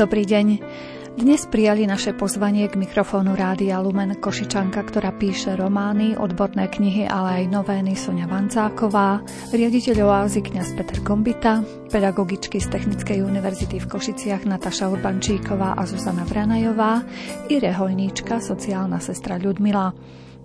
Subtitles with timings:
[0.00, 0.46] Dobrý deň.
[1.20, 7.44] Dnes prijali naše pozvanie k mikrofónu Rádia Lumen Košičanka, ktorá píše romány, odborné knihy, ale
[7.44, 9.20] aj novény Sonia Vancáková,
[9.52, 11.60] riaditeľ oázy kňaz Peter Kombita,
[11.92, 17.04] pedagogičky z Technickej univerzity v Košiciach Nataša Urbančíková a Zuzana Vranajová
[17.52, 19.92] i reholníčka, sociálna sestra Ľudmila.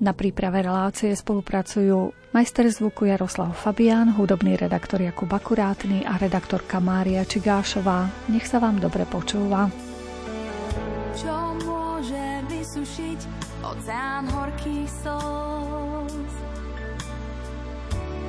[0.04, 7.24] Na príprave relácie spolupracujú majster zvuku Jaroslav Fabián, hudobný redaktor Jakub Akurátny a redaktorka Mária
[7.24, 8.12] Čigášová.
[8.28, 9.72] Nech sa vám dobre počúva.
[11.16, 13.20] Čo môže vysušiť
[13.64, 16.34] oceán horkých slz?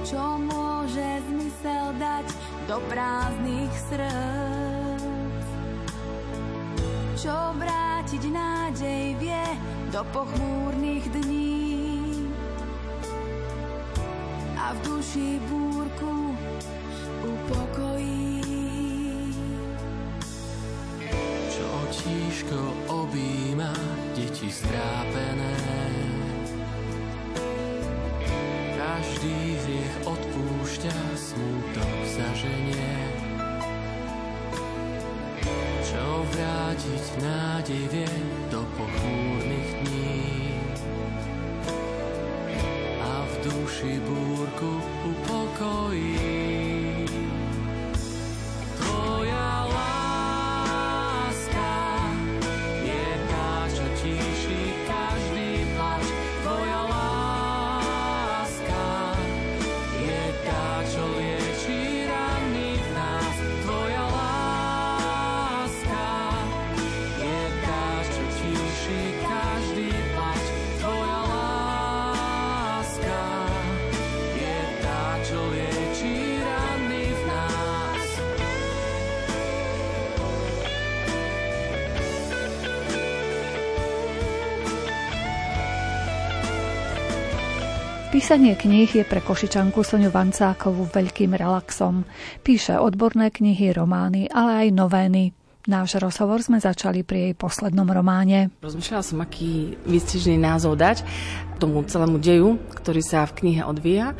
[0.06, 2.26] Čo môže zmysel dať
[2.70, 5.46] do prázdnych srdc?
[7.18, 9.44] Čo vrátiť nádej vie
[9.90, 11.55] do pochmúrnych dní?
[14.56, 16.32] A v duši búrku
[17.20, 18.40] upokojí.
[21.52, 23.72] Čo tížko objíma
[24.16, 25.56] deti strápené.
[28.76, 32.92] Každý hriech odpúšťa, smutok zaženie.
[35.84, 38.14] Čo vrátiť nádej vie
[38.52, 39.95] do pochmúrnych dní
[43.46, 46.85] duši búrku upokojí.
[88.16, 92.08] Písanie kníh je pre Košičanku Soňu Vancákovú veľkým relaxom.
[92.40, 95.36] Píše odborné knihy, romány, ale aj novény.
[95.68, 98.48] Náš rozhovor sme začali pri jej poslednom románe.
[98.64, 101.04] Rozmýšľala som, aký výstižný názov dať
[101.60, 104.16] tomu celému deju, ktorý sa v knihe odvíja.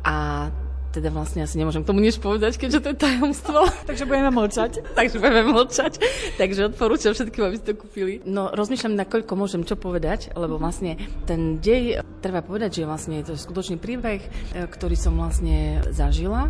[0.00, 0.48] A
[0.96, 3.68] teda vlastne asi nemôžem tomu nič povedať, keďže to je tajomstvo.
[3.88, 4.80] Takže budeme mlčať.
[4.98, 5.92] Takže budeme mlčať.
[6.40, 8.24] Takže odporúčam všetkým, aby ste to kúpili.
[8.24, 10.96] No rozmýšľam, na koľko môžem čo povedať, lebo vlastne
[11.28, 14.28] ten dej, treba povedať, že vlastne je to skutočný príbeh, e,
[14.64, 16.48] ktorý som vlastne zažila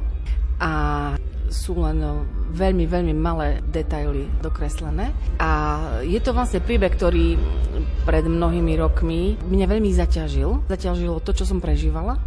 [0.63, 0.73] a
[1.47, 2.03] sú len
[2.55, 5.15] veľmi, veľmi malé detaily dokreslené.
[5.39, 7.39] A je to vlastne príbeh, ktorý
[8.03, 10.67] pred mnohými rokmi mňa veľmi zaťažil.
[10.67, 12.19] Zaťažilo to, čo som prežívala.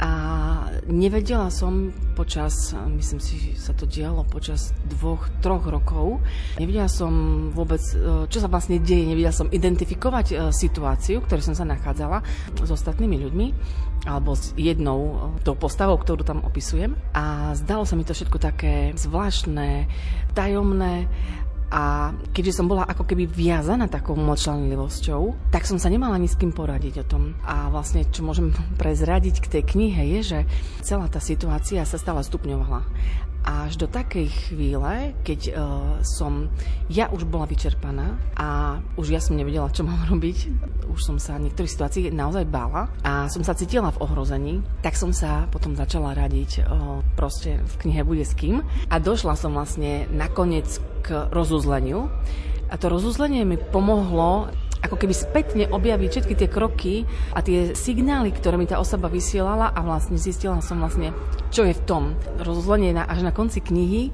[0.00, 0.10] A
[0.88, 6.18] nevedela som počas, myslím si, sa to dialo počas dvoch, troch rokov,
[6.58, 7.12] nevedela som
[7.54, 11.68] vôbec, e, čo sa vlastne deje, nevedela som identifikovať e, situáciu, v ktorej som sa
[11.68, 12.24] nachádzala
[12.58, 13.46] s ostatnými ľuďmi
[14.02, 15.14] alebo s jednou e,
[15.46, 16.98] tou postavou, ktorú tam opisujem.
[17.14, 19.86] A zdalo sa mi to všetko také zvláštne,
[20.34, 21.06] tajomné
[21.72, 26.36] a keďže som bola ako keby viazaná takou mlčanlivosťou, tak som sa nemala ani s
[26.36, 27.32] kým poradiť o tom.
[27.48, 28.52] A vlastne, čo môžem
[28.82, 30.38] prezradiť k tej knihe, je, že
[30.84, 32.84] celá tá situácia sa stále stupňovala
[33.42, 35.54] až do takej chvíle, keď uh,
[36.02, 36.46] som,
[36.86, 40.38] ja už bola vyčerpaná a už ja som nevedela, čo mám robiť.
[40.92, 44.54] Už som sa niektorých situáciách naozaj bála a som sa cítila v ohrození,
[44.84, 49.34] tak som sa potom začala radiť uh, proste v knihe Bude s kým a došla
[49.34, 52.10] som vlastne nakoniec k rozuzleniu.
[52.72, 54.48] A to rozuzlenie mi pomohlo
[54.82, 56.94] ako keby spätne objaviť všetky tie kroky
[57.32, 61.14] a tie signály, ktoré mi tá osoba vysielala a vlastne zistila som vlastne,
[61.54, 62.18] čo je v tom.
[62.42, 64.10] Rozhodne až na konci knihy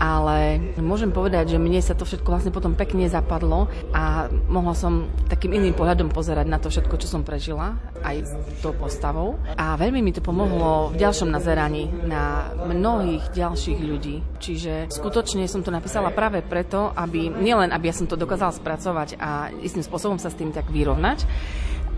[0.00, 5.12] ale môžem povedať, že mne sa to všetko vlastne potom pekne zapadlo a mohla som
[5.28, 8.32] takým iným pohľadom pozerať na to všetko, čo som prežila, aj s
[8.64, 9.36] tou postavou.
[9.60, 14.24] A veľmi mi to pomohlo v ďalšom nazeraní na mnohých ďalších ľudí.
[14.40, 19.20] Čiže skutočne som to napísala práve preto, aby nielen, aby ja som to dokázala spracovať
[19.20, 21.28] a istým spôsobom sa s tým tak vyrovnať,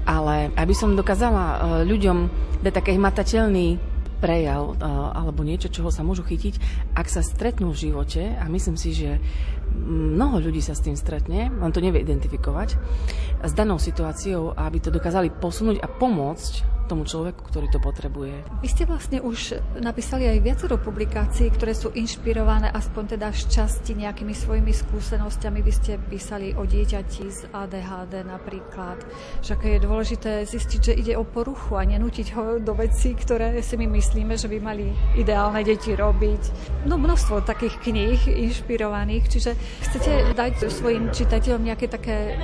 [0.03, 1.57] ale aby som dokázala e,
[1.87, 2.19] ľuďom
[2.67, 3.92] dať taký hmatateľný
[4.23, 4.79] prejav
[5.19, 6.63] alebo niečo, čoho sa môžu chytiť,
[6.95, 9.19] ak sa stretnú v živote a myslím si, že
[9.73, 12.77] mnoho ľudí sa s tým stretne, len to nevie identifikovať,
[13.43, 18.45] s danou situáciou, aby to dokázali posunúť a pomôcť tomu človeku, ktorý to potrebuje.
[18.61, 23.97] Vy ste vlastne už napísali aj viacero publikácií, ktoré sú inšpirované aspoň teda z časti
[23.97, 25.65] nejakými svojimi skúsenostiami.
[25.65, 29.01] Vy ste písali o dieťati z ADHD napríklad,
[29.41, 33.81] že je dôležité zistiť, že ide o poruchu a nenútiť ho do vecí, ktoré si
[33.81, 36.43] my myslíme, že by mali ideálne deti robiť.
[36.85, 39.57] No množstvo takých kníh inšpirovaných, čiže
[39.89, 42.37] chcete dať svojim čitateľom nejaké také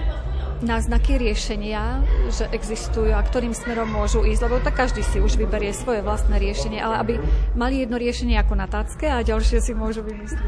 [0.59, 2.03] náznaky riešenia,
[2.35, 6.35] že existujú a ktorým smerom môžu ísť, lebo tak každý si už vyberie svoje vlastné
[6.39, 7.15] riešenie, ale aby
[7.55, 10.43] mali jedno riešenie ako na tácke a ďalšie si môžu vymyslieť.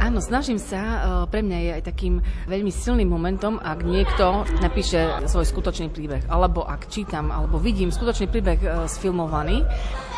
[0.00, 0.80] Áno, snažím sa.
[0.80, 0.98] E,
[1.28, 6.64] pre mňa je aj takým veľmi silným momentom, ak niekto napíše svoj skutočný príbeh, alebo
[6.64, 9.60] ak čítam, alebo vidím skutočný príbeh e, sfilmovaný,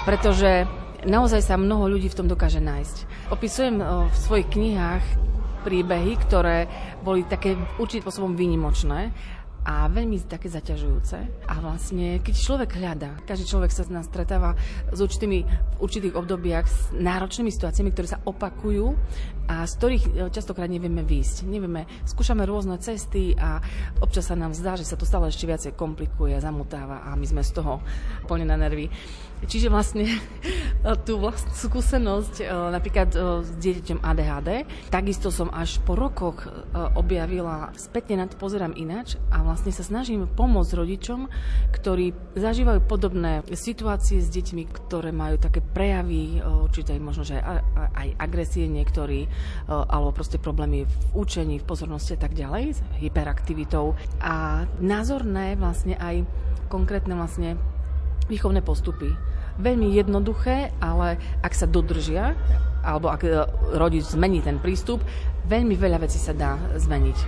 [0.06, 0.70] pretože
[1.06, 3.28] naozaj sa mnoho ľudí v tom dokáže nájsť.
[3.34, 5.04] Opisujem v svojich knihách
[5.62, 6.66] príbehy, ktoré
[7.06, 9.14] boli také určitým spôsobom výnimočné
[9.62, 11.46] a veľmi také zaťažujúce.
[11.46, 14.58] A vlastne, keď človek hľadá, každý človek sa nás stretáva
[14.90, 18.90] s určitými, v určitých obdobiach s náročnými situáciami, ktoré sa opakujú
[19.48, 21.46] a z ktorých e, častokrát nevieme výjsť.
[21.46, 23.58] Nevieme, skúšame rôzne cesty a
[23.98, 27.42] občas sa nám zdá, že sa to stále ešte viacej komplikuje, zamutáva a my sme
[27.42, 27.82] z toho
[28.26, 28.90] plne na nervy.
[29.42, 30.06] Čiže vlastne
[31.06, 34.50] tú vlastnú skúsenosť e, napríklad e, s dieťaťom ADHD,
[34.90, 36.48] takisto som až po rokoch e,
[36.94, 41.26] objavila, spätne na to pozerám inač a vlastne sa snažím pomôcť rodičom,
[41.74, 47.58] ktorí zažívajú podobné situácie s deťmi, ktoré majú také prejavy určitej možno, že aj,
[47.98, 49.26] aj agresie niektorí,
[49.68, 53.94] alebo proste problémy v učení, v pozornosti a tak ďalej, s hyperaktivitou.
[54.22, 56.26] A názorné vlastne aj
[56.72, 57.60] konkrétne vlastne
[58.32, 59.12] výchovné postupy.
[59.60, 62.32] Veľmi jednoduché, ale ak sa dodržia,
[62.80, 63.44] alebo ak e,
[63.76, 65.04] rodič zmení ten prístup,
[65.46, 67.18] veľmi veľa vecí sa dá zmeniť.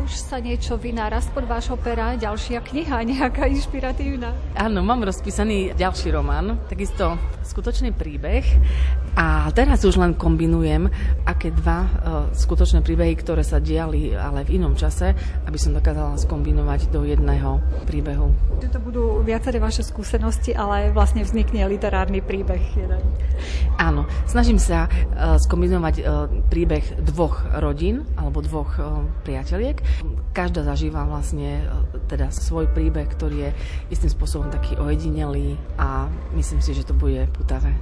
[0.00, 4.32] Už sa niečo vynára spod vášho pera, ďalšia kniha, nejaká inšpiratívna?
[4.56, 8.46] Áno, mám rozpísaný ďalší román, takisto skutočný príbeh.
[9.18, 10.86] A teraz už len kombinujem,
[11.26, 11.90] aké dva uh,
[12.30, 15.12] skutočné príbehy, ktoré sa diali, ale v inom čase,
[15.44, 17.58] aby som dokázala skombinovať do jedného
[17.90, 18.30] príbehu.
[18.62, 23.02] To budú viaceré vaše skúsenosti, ale vlastne vznikne literárny príbeh jeden.
[23.76, 29.82] Áno, snažím sa uh, skombinovať uh, príbeh dvoch rodín alebo dvoch uh, priateliek.
[30.30, 33.50] Každá zažíva vlastne uh, teda svoj príbeh, ktorý je
[33.90, 37.74] istým spôsobom taký ojedinelý a myslím si, že to bude putavé.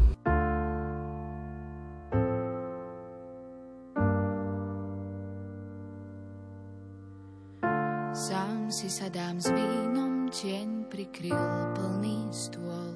[8.68, 11.34] si sadám s vínom, tieň prikryl
[11.74, 12.94] plný stôl.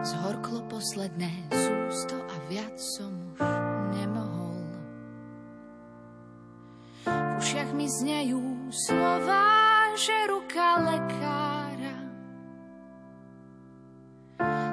[0.00, 3.61] Zhorklo posledné sústo a viac som už
[7.82, 9.42] mi znejú slova,
[9.98, 11.98] že ruka lekára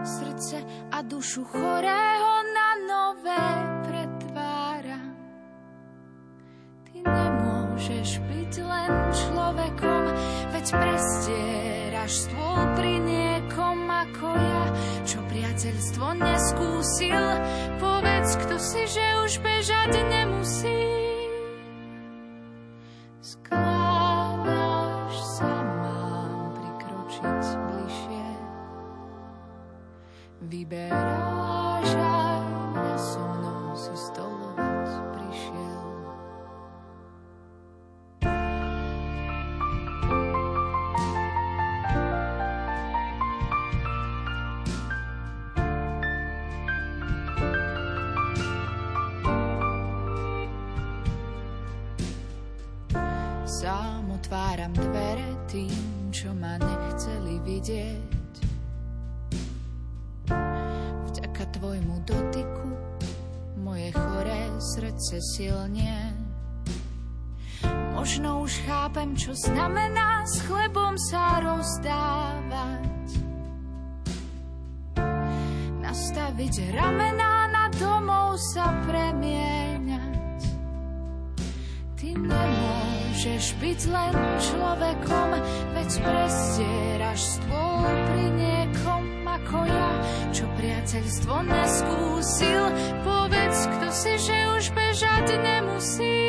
[0.05, 0.61] srdce
[0.93, 3.45] a dušu chorého na nové
[3.81, 5.01] pretvára.
[6.85, 10.03] Ty nemôžeš byť len človekom,
[10.53, 14.65] veď prestieraš stôl pri niekom ako ja,
[15.09, 17.25] čo priateľstvo neskúsil.
[17.81, 21.08] Povedz, kto si, že už bežať nemusí.
[91.49, 92.63] Priateľstvo neskúsil.
[93.01, 96.21] Povedz, kto si, že už bežať nemusí.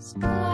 [0.00, 0.47] Skládaš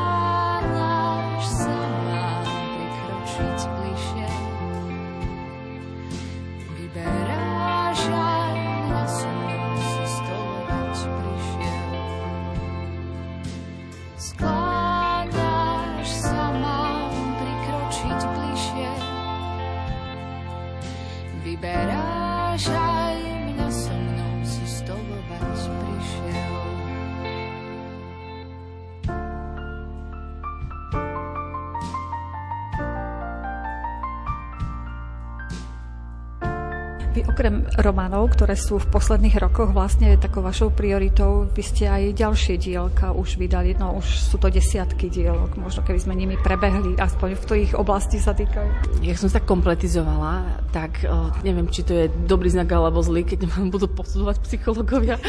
[37.85, 43.13] románov, ktoré sú v posledných rokoch vlastne takou vašou prioritou, vy ste aj ďalšie dielka
[43.13, 47.43] už vydali, no už sú to desiatky dielok, možno keby sme nimi prebehli, aspoň v
[47.45, 49.05] ktorých oblasti sa týkajú.
[49.05, 53.45] Jak som sa kompletizovala, tak o, neviem, či to je dobrý znak alebo zlý, keď
[53.53, 55.21] ma budú posudovať psychológovia,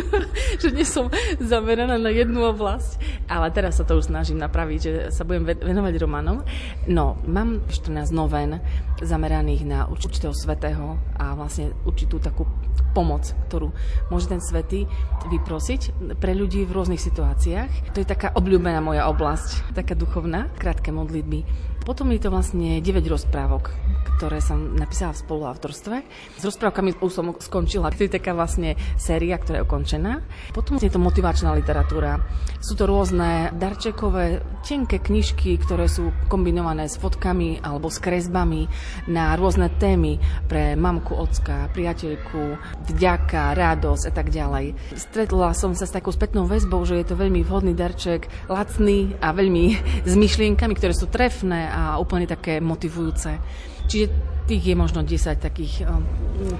[0.62, 1.10] že nie som
[1.42, 5.94] zameraná na jednu oblasť, ale teraz sa to už snažím napraviť, že sa budem venovať
[5.98, 6.46] románom.
[6.86, 8.62] No, mám 14 noven
[9.02, 12.48] zameraných na určitého svetého a vlastne určitú takú
[12.96, 13.76] pomoc, ktorú
[14.08, 14.88] môže ten svetý
[15.28, 17.92] vyprosiť pre ľudí v rôznych situáciách.
[17.92, 21.44] To je taká obľúbená moja oblasť, taká duchovná, krátke modlitby.
[21.86, 23.70] Potom je to vlastne 9 rozprávok,
[24.18, 25.96] ktoré som napísala v spoluautorstve.
[26.34, 27.94] S rozprávkami už som skončila.
[27.94, 30.18] To je taká vlastne séria, ktorá je ukončená.
[30.50, 32.18] Potom je to motivačná literatúra.
[32.58, 38.66] Sú to rôzne darčekové, tenké knižky, ktoré sú kombinované s fotkami alebo s kresbami
[39.06, 40.18] na rôzne témy
[40.50, 42.58] pre mamku, ocka, priateľku,
[42.90, 44.74] vďaka, radosť a tak ďalej.
[44.98, 49.30] Stretla som sa s takou spätnou väzbou, že je to veľmi vhodný darček, lacný a
[49.30, 49.64] veľmi
[50.10, 53.36] s myšlienkami, ktoré sú trefné a úplne také motivujúce.
[53.84, 54.06] Čiže
[54.48, 56.00] tých je možno 10 takých um,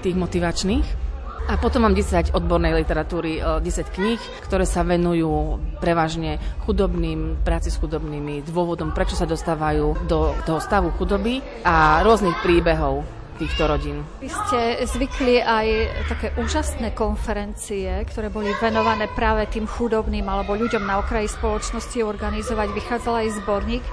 [0.05, 1.09] tých motivačných.
[1.47, 7.71] A potom mám 10 odbornej literatúry, 10 uh, kníh, ktoré sa venujú prevažne chudobným, práci
[7.71, 14.01] s chudobnými, dôvodom, prečo sa dostávajú do toho stavu chudoby a rôznych príbehov týchto rodín.
[14.19, 15.67] Vy ste zvykli aj
[16.09, 22.67] také úžasné konferencie, ktoré boli venované práve tým chudobným alebo ľuďom na okraji spoločnosti organizovať.
[22.73, 23.85] Vychádzal aj zborník.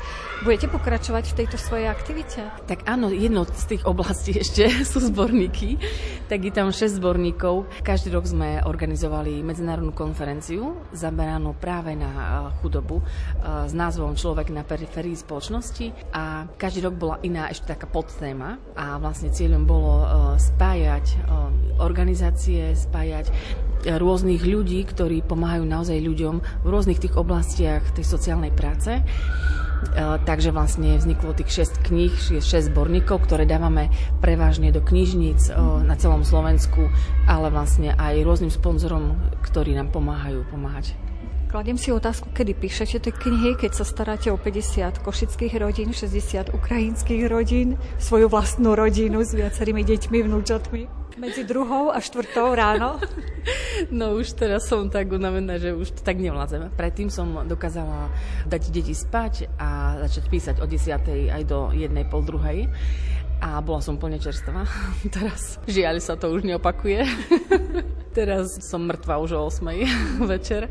[0.43, 2.43] Budete pokračovať v tejto svojej aktivite?
[2.67, 5.79] Tak áno, jedno z tých oblastí ešte sú zborníky.
[6.27, 7.71] Tak je tam 6 zborníkov.
[7.87, 12.25] Každý rok sme organizovali medzinárodnú konferenciu zameranú práve na e,
[12.59, 13.05] chudobu e,
[13.69, 18.99] s názvom Človek na periférii spoločnosti a každý rok bola iná ešte taká podtéma a
[18.99, 20.07] vlastne cieľom bolo e,
[20.39, 21.07] spájať
[21.83, 23.35] organizácie, spájať
[23.85, 28.97] rôznych ľudí, ktorí pomáhajú naozaj ľuďom v rôznych tých oblastiach tej sociálnej práce.
[28.97, 29.03] E,
[30.25, 33.93] takže vlastne vzniklo tých 6 kníh, 6 zborníkov, ktoré dávame
[34.25, 36.89] prevažne do knižníc e, na celom Slovensku,
[37.29, 40.97] ale vlastne aj rôznym sponzorom, ktorí nám pomáhajú pomáhať.
[41.55, 46.51] Kladiem si otázku, kedy píšete tie knihy, keď sa staráte o 50 košických rodín, 60
[46.51, 51.15] ukrajinských rodín, svoju vlastnú rodinu s viacerými deťmi, vnúčatmi?
[51.15, 52.99] Medzi druhou a štvrtou ráno?
[53.91, 56.73] No už teraz som tak unavená, že už to tak nevládzem.
[56.79, 58.09] Predtým som dokázala
[58.49, 61.29] dať deti spať a začať písať od 10.
[61.29, 62.71] aj do jednej, pol druhej
[63.41, 64.67] a bola som plne čerstvá.
[65.15, 67.03] Teraz žiaľ sa to už neopakuje.
[68.19, 69.67] Teraz som mŕtva už o 8
[70.33, 70.71] večer.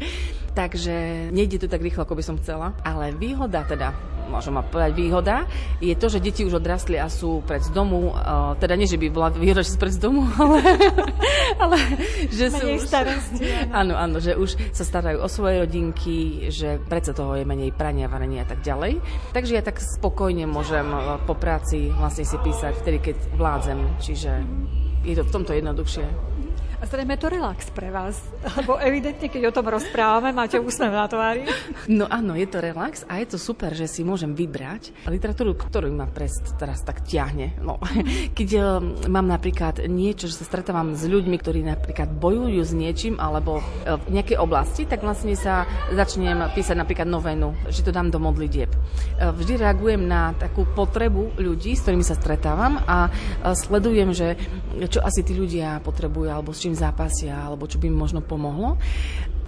[0.53, 2.77] Takže nejde to tak rýchlo, ako by som chcela.
[2.85, 3.91] Ale výhoda teda,
[4.33, 5.45] môžem povedať výhoda,
[5.77, 8.09] je to, že deti už odrastli a sú pred z domu.
[8.09, 10.57] Uh, teda nie, že by bola výhoda, že sú pred z domu, ale,
[11.61, 11.77] ale
[12.33, 12.89] že menej sú už...
[12.89, 13.93] Starosti, áno.
[13.93, 18.41] áno, že už sa starajú o svoje rodinky, že predsa toho je menej prania, varenia
[18.43, 18.97] a tak ďalej.
[19.37, 20.85] Takže ja tak spokojne môžem
[21.29, 23.79] po práci vlastne si písať vtedy, keď vládzem.
[24.01, 24.31] Čiže
[25.03, 26.05] je to v tomto jednoduchšie.
[26.83, 28.19] Zrejme to relax pre vás,
[28.59, 31.47] lebo evidentne, keď o tom rozprávame, máte úsmev na tvári.
[31.87, 35.87] No áno, je to relax a je to super, že si môžem vybrať literatúru, ktorú
[35.95, 37.55] ma prest teraz tak ťahne.
[37.63, 37.79] No.
[38.37, 43.15] Keď um, mám napríklad niečo, že sa stretávam s ľuďmi, ktorí napríklad bojujú s niečím
[43.15, 45.63] alebo uh, v nejakej oblasti, tak vlastne sa
[45.95, 48.67] začnem písať napríklad novenu, že to dám do modlitieb.
[49.15, 53.07] Uh, vždy reagujem na takú potrebu ľudí, s ktorými sa stretávam a
[53.55, 54.35] sledujem, že
[54.91, 58.25] čo asi tí ľudia potrebujú alebo s čím čím zápasia, alebo čo by im možno
[58.25, 58.81] pomohlo.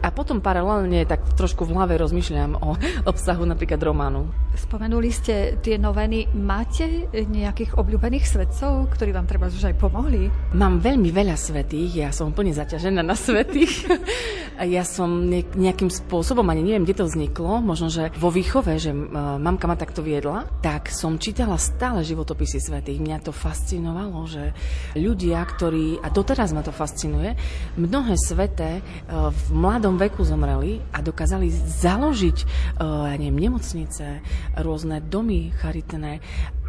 [0.06, 2.78] A potom paralelne tak trošku v hlave rozmýšľam o
[3.10, 4.30] obsahu napríklad románu.
[4.54, 6.30] Spomenuli ste tie noveny.
[6.38, 10.30] Máte nejakých obľúbených svetcov, ktorí vám treba už aj pomohli?
[10.54, 13.90] Mám veľmi veľa svetých, ja som úplne zaťažená na svetých.
[14.78, 15.26] ja som
[15.58, 18.94] nejakým spôsobom, ani neviem, kde to vzniklo, možno, že vo výchove, že
[19.42, 23.02] mamka ma takto viedla, tak som čítala stále životopisy svetých.
[23.02, 24.54] Mňa to fascinovalo, že
[24.94, 27.34] ľudia, ktorí, a doteraz ma to fascinuje,
[27.76, 32.38] mnohé sveté v mladom veku zomreli a dokázali založiť
[32.80, 34.22] uh, ja neviem, nemocnice,
[34.60, 36.24] rôzne domy charitné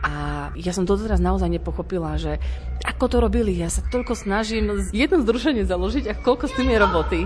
[0.04, 2.38] a ja som to teraz naozaj nepochopila, že
[2.84, 3.56] ako to robili.
[3.56, 7.20] Ja sa toľko snažím jedno združenie založiť a koľko s tým je roboty.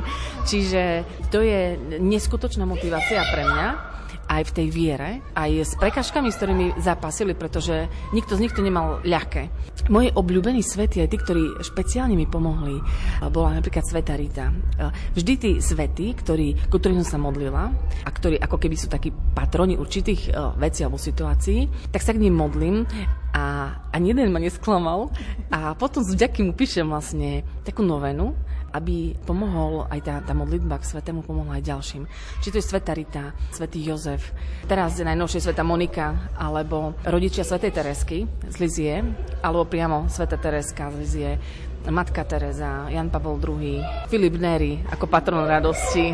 [0.47, 0.83] Čiže
[1.29, 3.69] to je neskutočná motivácia pre mňa.
[4.31, 8.63] Aj v tej viere, aj s prekažkami, s ktorými zápasili, pretože nikto z nich to
[8.63, 9.51] nemal ľahké.
[9.91, 12.79] Moji obľúbení svety, aj tí, ktorí špeciálne mi pomohli,
[13.35, 14.55] bola napríklad Sveta Rita.
[15.19, 17.75] Vždy tí svety, ktorí, ku ktorým som sa modlila
[18.07, 22.39] a ktorí ako keby sú takí patroni určitých vecí alebo situácií, tak sa k ním
[22.39, 22.87] modlím
[23.35, 25.11] a ani jeden ma nesklamal.
[25.51, 28.39] A potom s vďaky mu píšem vlastne takú novenu,
[28.71, 32.05] aby pomohol aj tá, tá modlitba k svetému pomohla aj ďalším.
[32.41, 34.31] Či to je Sveta Rita, Svetý Jozef,
[34.67, 38.95] teraz je najnovšie Sveta Monika, alebo rodičia Svetej Teresky z Lizie,
[39.43, 41.33] alebo priamo Sveta Tereska z Lizie,
[41.89, 43.81] Matka Teresa, Jan Pavel II,
[44.13, 46.13] Filip Neri ako patron radosti.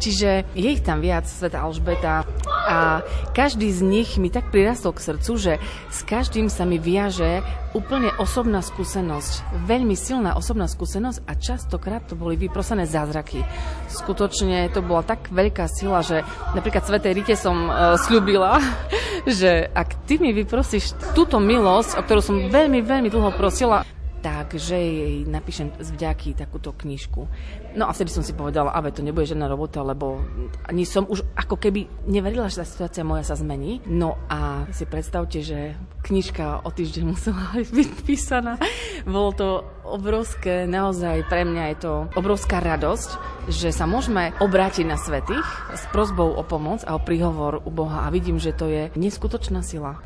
[0.00, 2.24] Čiže je ich tam viac, Sveta Alžbeta
[2.70, 3.04] a
[3.36, 5.52] každý z nich mi tak prirastol k srdcu, že
[5.92, 7.44] s každým sa mi viaže
[7.76, 13.44] úplne osobná skúsenosť, veľmi silná osobná skúsenosť a častokrát to boli vyprosené zázraky.
[13.92, 16.24] Skutočne to bola tak veľká sila, že
[16.56, 18.56] napríklad Svetej Rite som uh, slúbila,
[19.28, 23.84] že ak ty mi vyprosíš túto milosť, o ktorú som veľmi, veľmi dlho prosila,
[24.20, 27.26] takže jej napíšem z vďaky takúto knižku.
[27.74, 30.20] No a vtedy som si povedala, ale to nebude žiadna robota, lebo
[30.68, 33.80] ani som už ako keby neverila, že tá situácia moja sa zmení.
[33.88, 35.74] No a si predstavte, že
[36.04, 38.60] knižka o týždeň musela byť písaná.
[39.08, 39.48] Bolo to
[39.88, 43.10] obrovské, naozaj pre mňa je to obrovská radosť,
[43.50, 48.06] že sa môžeme obrátiť na svetých s prozbou o pomoc a o príhovor u Boha
[48.06, 49.98] a vidím, že to je neskutočná sila.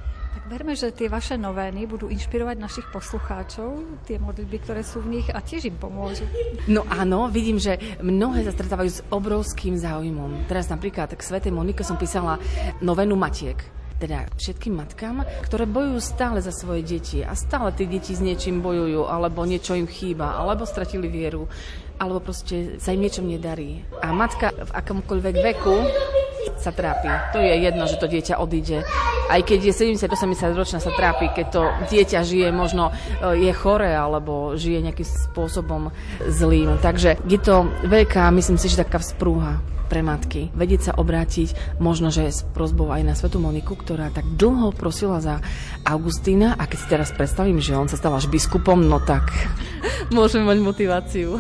[0.45, 5.27] Verme, že tie vaše novény budú inšpirovať našich poslucháčov, tie modlitby, ktoré sú v nich
[5.33, 6.29] a tiež im pomôžu.
[6.69, 10.45] No áno, vidím, že mnohé sa stretávajú s obrovským záujmom.
[10.45, 12.37] Teraz napríklad k Svetej Monike som písala
[12.85, 18.13] novenu Matiek teda všetkým matkám, ktoré bojujú stále za svoje deti a stále tie deti
[18.13, 21.47] s niečím bojujú, alebo niečo im chýba, alebo stratili vieru,
[21.99, 23.83] alebo proste sa im niečo nedarí.
[24.03, 25.77] A matka v akomkoľvek veku
[26.59, 27.09] sa trápi.
[27.33, 28.85] To je jedno, že to dieťa odíde.
[29.29, 33.89] Aj keď je 70-80 ročná sa trápi, keď to dieťa žije, možno e, je chore
[33.89, 35.93] alebo žije nejakým spôsobom
[36.29, 36.77] zlým.
[36.81, 40.49] Takže je to veľká, myslím si, že taká vzprúha pre matky.
[40.57, 45.21] Vedieť sa obrátiť možno, že s prozbou aj na Svetu Moniku, ktorá tak dlho prosila
[45.21, 45.45] za
[45.85, 49.29] Augustína a keď si teraz predstavím, že on sa stal až biskupom, no tak
[50.17, 51.37] môžeme mať motiváciu.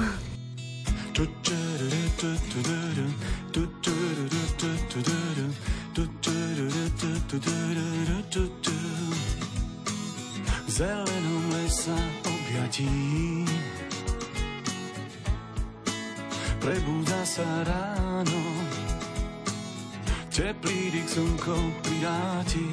[16.64, 18.40] Prebúda sa ráno,
[20.32, 22.68] teplý dyk slnko pridáti.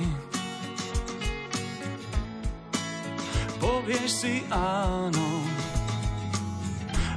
[3.60, 5.44] Povieš si áno,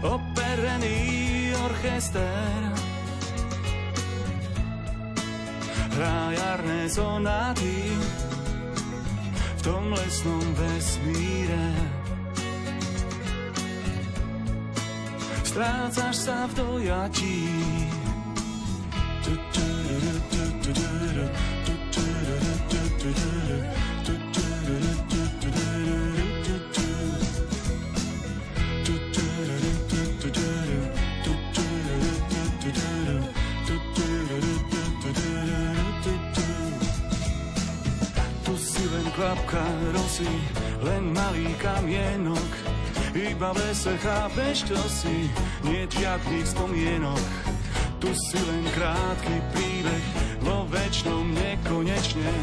[0.03, 2.59] operený orchester,
[5.95, 7.95] hrá jarné sonáty,
[9.63, 11.94] tom lesnom vesmíre.
[15.55, 17.39] strácaš sa v dojatí.
[38.43, 39.63] Tu si len klapka
[39.95, 40.27] rosy,
[40.83, 42.64] len malý kamienok
[43.15, 45.31] iba v lese chápeš, čo si,
[45.63, 47.23] nie žiadnych spomienok.
[48.03, 50.05] Tu si len krátky príbeh,
[50.43, 52.35] vo väčšnom nekonečne.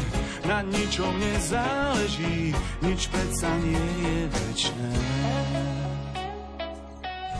[0.48, 5.11] Na ničom nezáleží, nič predsa nie je väčšné.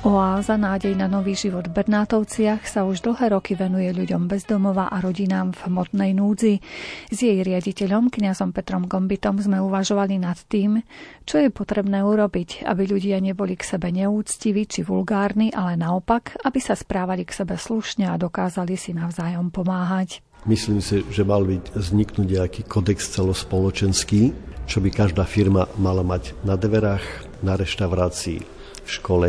[0.03, 4.99] Oáza nádej na nový život v Bernátovciach sa už dlhé roky venuje ľuďom bezdomova a
[4.99, 6.59] rodinám v hmotnej núdzi.
[7.07, 10.83] S jej riaditeľom, kňazom Petrom Gombitom, sme uvažovali nad tým,
[11.23, 16.59] čo je potrebné urobiť, aby ľudia neboli k sebe neúctiví či vulgárni, ale naopak, aby
[16.59, 20.19] sa správali k sebe slušne a dokázali si navzájom pomáhať.
[20.51, 24.35] Myslím si, že mal byť vzniknúť nejaký kodex celospoločenský,
[24.67, 27.07] čo by každá firma mala mať na dverách,
[27.47, 29.29] na reštaurácii, v škole,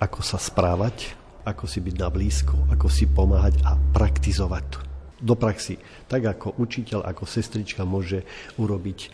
[0.00, 1.14] ako sa správať,
[1.44, 4.80] ako si byť na blízko, ako si pomáhať a praktizovať to
[5.24, 5.80] do praxi.
[6.08, 8.24] Tak ako učiteľ, ako sestrička môže
[8.60, 9.08] urobiť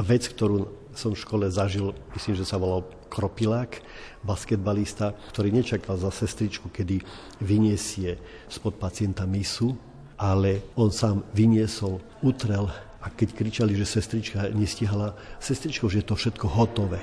[0.00, 3.82] vec, ktorú som v škole zažil, myslím, že sa volal Kropilák,
[4.22, 7.02] basketbalista, ktorý nečakal za sestričku, kedy
[7.42, 9.74] vyniesie spod pacienta misu,
[10.16, 16.14] ale on sám vyniesol, utrel a keď kričali, že sestrička nestihala, sestričko, že je to
[16.16, 17.00] všetko hotové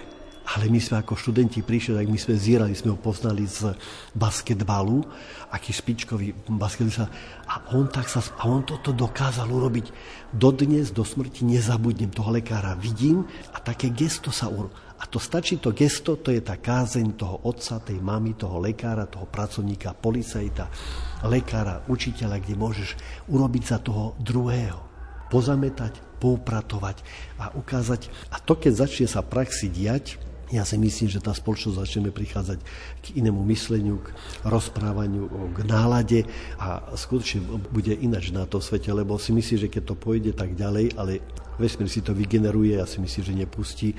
[0.47, 3.75] Ale my sme ako študenti prišli, tak my sme zierali, sme ho poznali z
[4.15, 5.03] basketbalu,
[5.51, 7.11] aký špičkový basketbalista.
[7.51, 9.91] A on, tak sa, a on toto dokázal urobiť.
[10.31, 12.79] Dodnes, do smrti nezabudnem toho lekára.
[12.79, 14.71] Vidím a také gesto sa urobil.
[14.97, 19.05] A to stačí to gesto, to je tá kázeň toho otca, tej mamy, toho lekára,
[19.05, 20.71] toho pracovníka, policajta,
[21.27, 22.89] lekára, učiteľa, kde môžeš
[23.29, 24.79] urobiť za toho druhého.
[25.27, 27.03] Pozametať, poupratovať
[27.37, 28.09] a ukázať.
[28.33, 32.59] A to, keď začne sa praxi diať, ja si myslím, že tá spoločnosť začneme prichádzať
[33.03, 34.15] k inému mysleniu, k
[34.47, 36.23] rozprávaniu, k nálade
[36.55, 40.55] a skutočne bude inač na to svete, lebo si myslím, že keď to pôjde tak
[40.55, 41.19] ďalej, ale
[41.59, 43.89] vesmír si to vygeneruje, ja si myslím, že nepustí,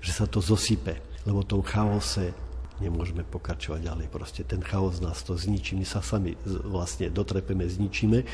[0.00, 0.96] že sa to zosype,
[1.28, 2.47] lebo tom chaose
[2.80, 4.06] nemôžeme pokračovať ďalej.
[4.10, 8.24] Proste ten chaos nás to zničí, my sa sami vlastne dotrepeme, zničíme,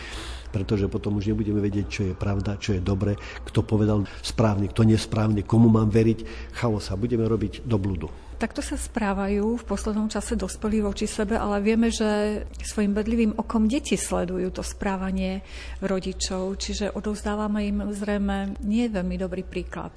[0.53, 4.87] pretože potom už nebudeme vedieť, čo je pravda, čo je dobre, kto povedal správne, kto
[4.87, 6.53] nesprávne, komu mám veriť.
[6.57, 8.09] Chaos a budeme robiť do blúdu.
[8.35, 13.71] Takto sa správajú v poslednom čase dospelí voči sebe, ale vieme, že svojim bedlivým okom
[13.71, 15.41] deti sledujú to správanie
[15.79, 19.95] rodičov, čiže odovzdávame im zrejme nie veľmi dobrý príklad.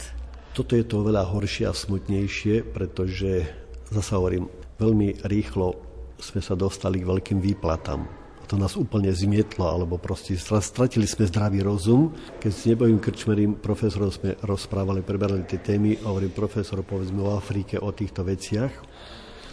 [0.53, 3.45] Toto je to veľa horšie a smutnejšie, pretože
[3.91, 5.76] zasa hovorím, veľmi rýchlo
[6.17, 8.02] sme sa dostali k veľkým výplatám.
[8.41, 12.15] A to nás úplne zmietlo, alebo proste stratili sme zdravý rozum.
[12.41, 17.78] Keď s nebojím krčmerým profesorom sme rozprávali, preberali tie témy, hovorím profesor, povedzme o Afrike,
[17.78, 18.73] o týchto veciach.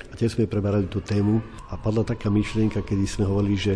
[0.09, 3.75] A tiež sme preberali tú tému a padla taká myšlienka, kedy sme hovorili, že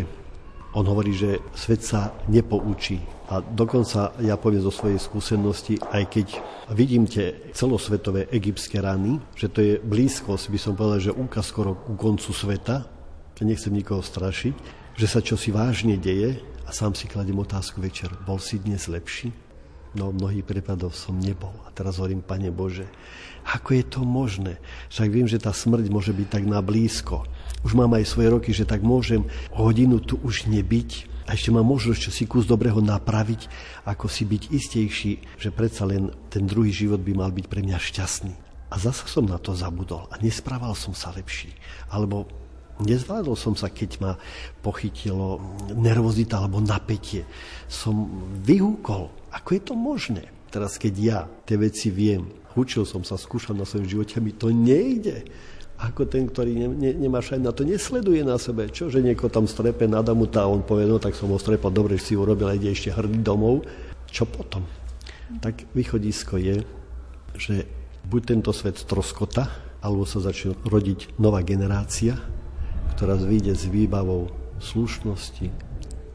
[0.73, 3.01] on hovorí, že svet sa nepoučí.
[3.29, 6.27] A dokonca ja poviem zo svojej skúsenosti, aj keď
[6.73, 11.77] vidím tie celosvetové egyptské rany, že to je blízkosť, by som povedal, že úkaz skoro
[11.77, 12.89] ku koncu sveta,
[13.37, 14.53] to nechcem nikoho strašiť,
[14.97, 19.29] že sa čosi vážne deje a sám si kladím otázku večer, bol si dnes lepší?
[19.97, 21.53] No mnohých prípadoch som nebol.
[21.65, 22.85] A teraz hovorím, Pane Bože,
[23.49, 24.61] ako je to možné?
[24.93, 27.25] Však viem, že tá smrť môže byť tak na blízko
[27.63, 31.69] už mám aj svoje roky, že tak môžem hodinu tu už nebyť a ešte mám
[31.69, 33.45] možnosť čo si kus dobrého napraviť,
[33.85, 37.77] ako si byť istejší, že predsa len ten druhý život by mal byť pre mňa
[37.77, 38.33] šťastný.
[38.69, 41.53] A zasa som na to zabudol a nesprával som sa lepší.
[41.93, 42.25] Alebo
[42.81, 44.13] nezvládol som sa, keď ma
[44.65, 45.37] pochytilo
[45.73, 47.29] nervozita alebo napätie.
[47.69, 48.09] Som
[48.41, 49.13] vyhúkol.
[49.29, 50.23] Ako je to možné?
[50.49, 52.25] Teraz, keď ja tie veci viem,
[52.57, 55.29] učil som sa, skúšal na svojom živote a mi to nejde
[55.79, 58.67] ako ten, ktorý ne, ne, nemá šajn na to, nesleduje na sebe.
[58.67, 61.71] Čo, že nieko tam strepe na damuta a on povie, no tak som ho strepal,
[61.71, 63.63] dobre, že si urobil ide ešte hrdý domov.
[64.11, 64.67] Čo potom?
[65.39, 66.67] Tak východisko je,
[67.39, 67.63] že
[68.11, 69.47] buď tento svet troskota,
[69.79, 72.19] alebo sa začne rodiť nová generácia,
[72.99, 74.27] ktorá vyjde s výbavou
[74.59, 75.47] slušnosti,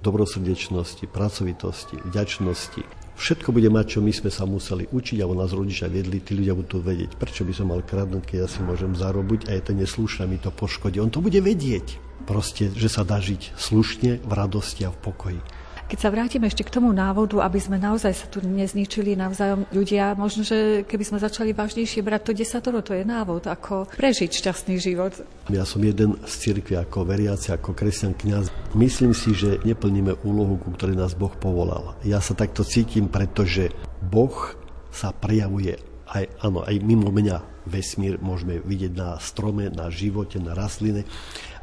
[0.04, 5.86] dobrosrdečnosti, pracovitosti, vďačnosti, Všetko bude mať, čo my sme sa museli učiť, alebo nás rodičia
[5.86, 9.46] viedli, tí ľudia budú vedieť, prečo by som mal kradnúť, keď ja si môžem zarobiť
[9.46, 10.98] a je to neslúšne, mi to poškodí.
[10.98, 12.02] On to bude vedieť.
[12.26, 15.40] Proste, že sa dá žiť slušne, v radosti a v pokoji.
[15.84, 20.16] Keď sa vrátime ešte k tomu návodu, aby sme naozaj sa tu nezničili navzájom ľudia,
[20.16, 24.80] možno, že keby sme začali vážnejšie brať to desatoro, to je návod, ako prežiť šťastný
[24.80, 25.12] život.
[25.52, 28.48] Ja som jeden z cirkvi ako veriaci, ako kresťan kňaz.
[28.72, 32.00] Myslím si, že neplníme úlohu, ku ktorej nás Boh povolal.
[32.00, 33.68] Ja sa takto cítim, pretože
[34.00, 34.56] Boh
[34.88, 35.76] sa prejavuje
[36.08, 41.04] aj, áno, aj mimo mňa vesmír môžeme vidieť na strome, na živote, na rastline,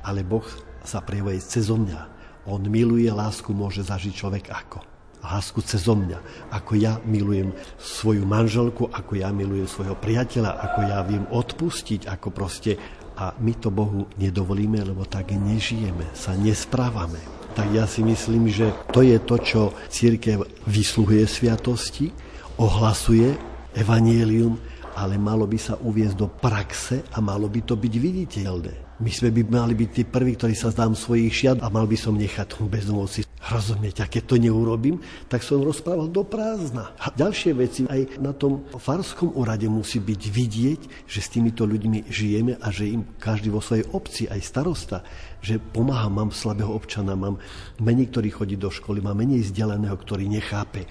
[0.06, 0.46] ale Boh
[0.86, 2.11] sa prejavuje cez mňa.
[2.50, 4.82] On miluje, lásku môže zažiť človek ako?
[5.22, 6.50] Lásku cez mňa.
[6.50, 12.28] Ako ja milujem svoju manželku, ako ja milujem svojho priateľa, ako ja viem odpustiť, ako
[12.34, 12.78] proste...
[13.22, 17.22] A my to Bohu nedovolíme, lebo tak nežijeme, sa nesprávame.
[17.54, 19.62] Tak ja si myslím, že to je to, čo
[19.94, 22.10] církev vysluhuje sviatosti,
[22.58, 23.38] ohlasuje
[23.78, 24.58] evanielium,
[24.98, 28.91] ale malo by sa uviezť do praxe a malo by to byť viditeľné.
[29.02, 31.98] My sme by mali byť tí prví, ktorí sa zdám svojich šiat a mal by
[31.98, 33.26] som nechať bezdomovci.
[33.42, 36.94] Rozumieť, a keď to neurobím, tak som rozprával do prázdna.
[37.02, 42.06] A ďalšie veci, aj na tom farskom úrade musí byť vidieť, že s týmito ľuďmi
[42.06, 45.02] žijeme a že im každý vo svojej obci, aj starosta,
[45.42, 47.42] že pomáham, mám slabého občana, mám
[47.82, 50.86] menej, ktorý chodí do školy, mám menej vzdelaného, ktorý nechápe.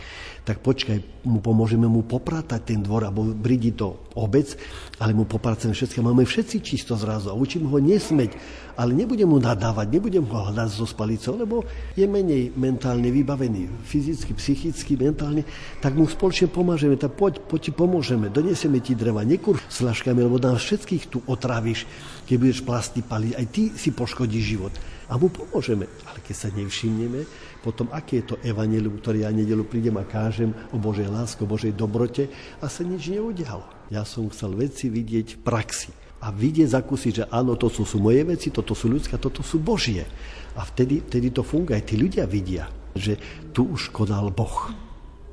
[0.50, 0.98] Tak počkaj,
[1.30, 4.58] mu pomôžeme mu popratať ten dvor, alebo bridí to obec,
[4.98, 6.02] ale mu popracujeme všetko.
[6.02, 8.34] Máme všetci čisto zrazu a učím ho nesmeť,
[8.74, 11.62] ale nebudem mu nadávať, nebudem ho hľadať zo spalicou, lebo
[11.94, 15.46] je menej mentálne vybavený, fyzicky, psychicky, mentálne,
[15.78, 20.18] tak mu spoločne pomážeme, tak poď, poď ti pomôžeme, donesieme ti dreva, nekur s laškami,
[20.18, 21.86] lebo nás všetkých tu otráviš,
[22.30, 24.70] keď budeš plasty paliť, aj ty si poškodíš život.
[25.10, 25.90] A mu pomôžeme.
[26.06, 27.26] Ale keď sa nevšimneme,
[27.58, 31.74] potom aké je to evanelium, ktoré ja nedelu prídem a kážem o Božej láske, Božej
[31.74, 32.30] dobrote
[32.62, 33.66] a sa nič neudialo.
[33.90, 35.90] Ja som chcel veci vidieť v praxi
[36.22, 39.58] a vidieť, zakúsiť, že áno, to sú, sú moje veci, toto sú ľudské, toto sú
[39.58, 40.06] Božie.
[40.54, 41.74] A vtedy, vtedy to funguje.
[41.74, 43.18] Aj tí ľudia vidia, že
[43.50, 44.70] tu už konal Boh.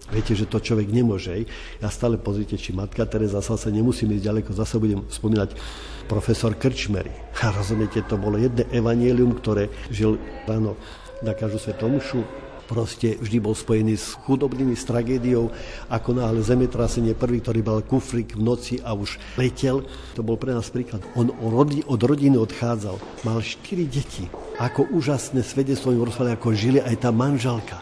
[0.08, 1.48] Viete, že to človek nemôže.
[1.84, 5.60] Ja stále pozrite, či matka Teresa, sa nemusím ísť ďaleko, zase budem spomínať
[6.08, 7.12] profesor Krčmery.
[7.44, 10.16] A rozumiete, to bolo jedné evanielium, ktoré žil
[10.48, 10.80] ráno
[11.20, 12.24] na každú svetomšu,
[12.68, 15.50] proste vždy bol spojený s chudobnými, s tragédiou,
[15.88, 19.88] ako náhle zemetrasenie, prvý, ktorý bol kufrik v noci a už letel.
[20.20, 21.02] To bol pre nás príklad.
[21.16, 24.28] On od rodiny odchádzal, mal štyri deti.
[24.60, 27.80] Ako úžasné svedectvo im rozprávali, ako žili aj tá manželka.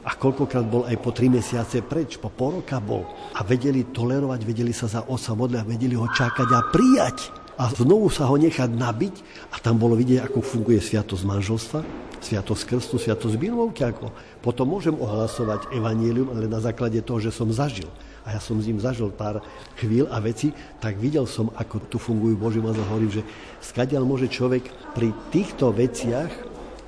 [0.00, 3.04] A koľkokrát bol aj po tri mesiace preč, po pol roka bol.
[3.36, 7.18] A vedeli tolerovať, vedeli sa za osa modliť a vedeli ho čakať a prijať.
[7.60, 9.14] A znovu sa ho nechať nabiť
[9.52, 11.80] a tam bolo vidieť, ako funguje sviatosť manželstva,
[12.24, 14.08] sviatosť krstu, sviatosť birmovky, ako
[14.40, 17.92] potom môžem ohlasovať evanílium, ale na základe toho, že som zažil.
[18.24, 19.44] A ja som s ním zažil pár
[19.76, 22.88] chvíľ a veci, tak videl som, ako tu fungujú Boží mazal.
[22.88, 23.28] Hovorím, že
[23.60, 24.64] skadiaľ môže človek
[24.96, 26.32] pri týchto veciach,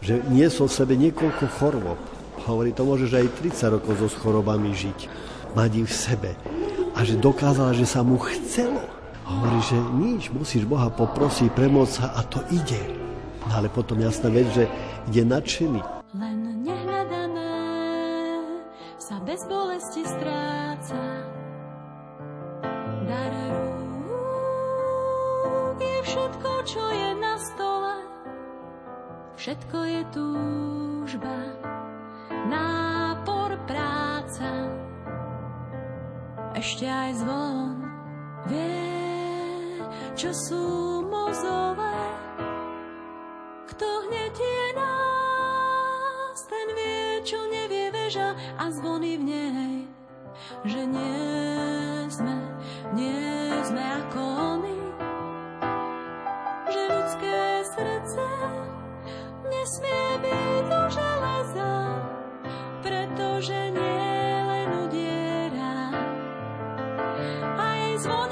[0.00, 2.00] že nie som v sebe niekoľko chorôb.
[2.42, 5.06] Hovorí, to môže, že aj 30 rokov so chorobami žiť.
[5.54, 6.30] Mať ich v sebe.
[6.96, 8.82] A že dokázala, že sa mu chcelo.
[9.22, 12.82] Hovorí, že nič, musíš Boha poprosiť, premôcť sa a to ide.
[13.46, 14.66] No ale potom jasná vec, že
[15.14, 15.80] je nadšený.
[16.18, 17.54] Len nehľadané
[18.98, 21.00] sa bez bolesti stráca.
[23.06, 23.34] Dar
[24.10, 27.94] rúk je všetko, čo je na stole.
[29.38, 31.34] Všetko je túžba,
[32.48, 34.50] nápor, práca.
[36.58, 37.82] Ešte aj zvon
[38.46, 39.78] vie,
[40.14, 40.64] čo sú
[41.06, 41.98] mozové.
[43.72, 49.74] Kto hnetie nás, ten vie, čo nevie veža a zvony v nej,
[50.68, 52.36] že nie sme,
[52.94, 54.20] nie sme ako
[54.60, 54.78] oni,
[56.68, 57.38] že ľudské
[57.74, 58.24] srdce
[59.48, 60.51] nesmie byť
[62.82, 64.10] pretože nie
[64.42, 65.94] len udiera.
[67.56, 68.31] Aj zvoní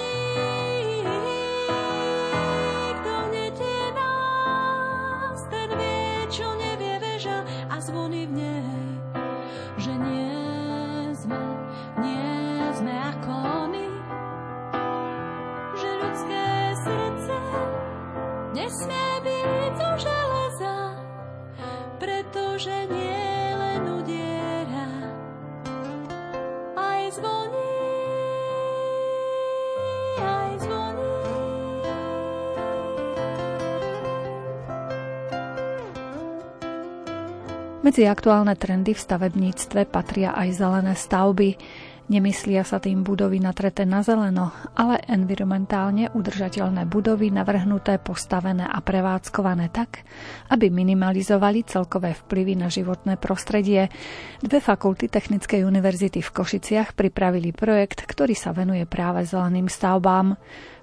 [37.90, 41.59] Medzi aktuálne trendy v stavebníctve patria aj zelené stavby.
[42.07, 49.74] Nemyslia sa tým budovy natreté na zeleno, ale environmentálne udržateľné budovy navrhnuté, postavené a prevádzkované
[49.74, 50.07] tak,
[50.55, 53.90] aby minimalizovali celkové vplyvy na životné prostredie.
[54.38, 60.38] Dve fakulty Technickej univerzity v Košiciach pripravili projekt, ktorý sa venuje práve zeleným stavbám.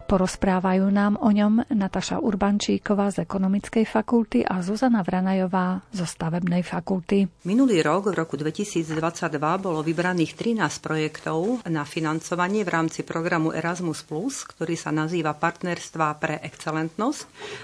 [0.07, 7.27] Porozprávajú nám o ňom Nataša Urbančíková z Ekonomickej fakulty a Zuzana Vranajová zo Stavebnej fakulty.
[7.43, 8.95] Minulý rok, v roku 2022,
[9.59, 10.31] bolo vybraných
[10.63, 14.07] 13 projektov na financovanie v rámci programu Erasmus+,
[14.47, 17.19] ktorý sa nazýva Partnerstva pre excelentnosť.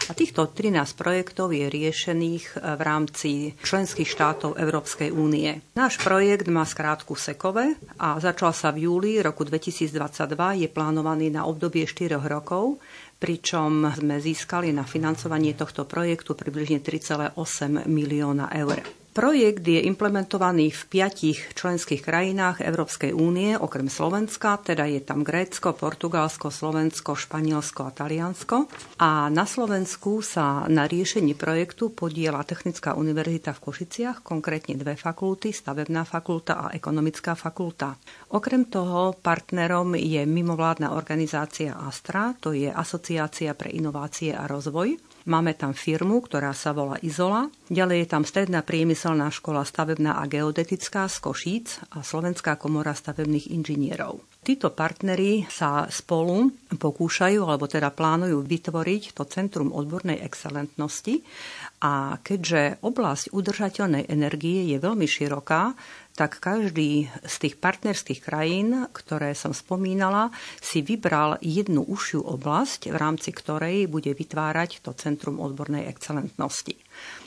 [0.07, 5.63] A týchto 13 projektov je riešených v rámci členských štátov Európskej únie.
[5.79, 9.95] Náš projekt má skrátku Sekove a začal sa v júli roku 2022,
[10.59, 12.81] je plánovaný na obdobie 4 rokov rokov,
[13.21, 17.37] pričom sme získali na financovanie tohto projektu približne 3,8
[17.85, 19.02] milióna eur.
[19.13, 25.77] Projekt je implementovaný v piatich členských krajinách Európskej únie, okrem Slovenska, teda je tam Grécko,
[25.77, 28.65] Portugalsko, Slovensko, Španielsko a Taliansko.
[29.05, 35.53] A na Slovensku sa na riešení projektu podiela Technická univerzita v Košiciach, konkrétne dve fakulty,
[35.53, 37.93] stavebná fakulta a ekonomická fakulta.
[38.33, 45.12] Okrem toho partnerom je mimovládna organizácia Astra, to je Asociácia pre inovácie a rozvoj.
[45.23, 50.29] Máme tam firmu, ktorá sa volá Izola Ďalej je tam Stredná priemyselná škola stavebná a
[50.29, 54.21] geodetická z Košíc a Slovenská komora stavebných inžinierov.
[54.45, 61.23] Títo partnery sa spolu pokúšajú, alebo teda plánujú vytvoriť to Centrum odbornej excelentnosti
[61.81, 65.73] a keďže oblasť udržateľnej energie je veľmi široká,
[66.13, 70.29] tak každý z tých partnerských krajín, ktoré som spomínala,
[70.61, 76.77] si vybral jednu užšiu oblasť, v rámci ktorej bude vytvárať to Centrum odbornej excelentnosti.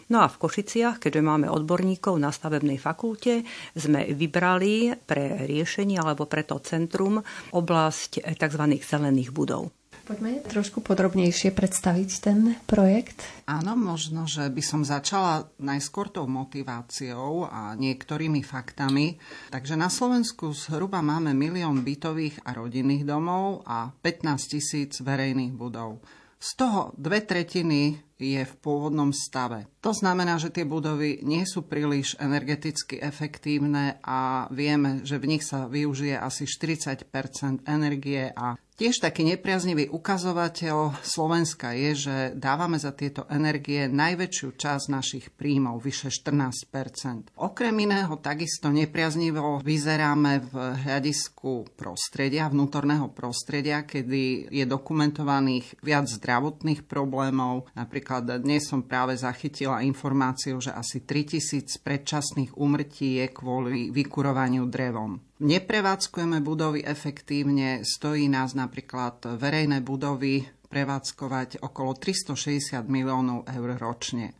[0.06, 3.42] No a v Košiciach, keďže máme odborníkov na stavebnej fakulte,
[3.74, 7.18] sme vybrali pre riešenie alebo pre to centrum
[7.50, 8.62] oblasť tzv.
[8.78, 9.75] zelených budov.
[10.06, 13.26] Poďme trošku podrobnejšie predstaviť ten projekt.
[13.42, 19.18] Áno, možno, že by som začala najskôr tou motiváciou a niektorými faktami.
[19.50, 25.98] Takže na Slovensku zhruba máme milión bytových a rodinných domov a 15 tisíc verejných budov.
[26.38, 29.68] Z toho dve tretiny je v pôvodnom stave.
[29.84, 35.44] To znamená, že tie budovy nie sú príliš energeticky efektívne a vieme, že v nich
[35.44, 42.92] sa využije asi 40% energie a Tiež taký nepriaznivý ukazovateľ Slovenska je, že dávame za
[42.92, 51.72] tieto energie najväčšiu časť našich príjmov, vyše 14% Okrem iného takisto nepriaznivo vyzeráme v hľadisku
[51.72, 57.72] prostredia, vnútorného prostredia, kedy je dokumentovaných viac zdravotných problémov.
[57.72, 58.05] Napríklad
[58.38, 65.18] dnes som práve zachytila informáciu, že asi 3000 predčasných úmrtí je kvôli vykurovaniu drevom.
[65.42, 74.38] Neprevádzkujeme budovy efektívne, stojí nás napríklad verejné budovy prevádzkovať okolo 360 miliónov eur ročne.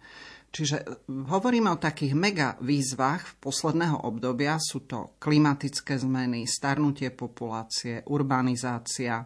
[0.56, 4.56] Čiže hovoríme o takých mega výzvach v posledného obdobia.
[4.56, 9.20] Sú to klimatické zmeny, starnutie populácie, urbanizácia.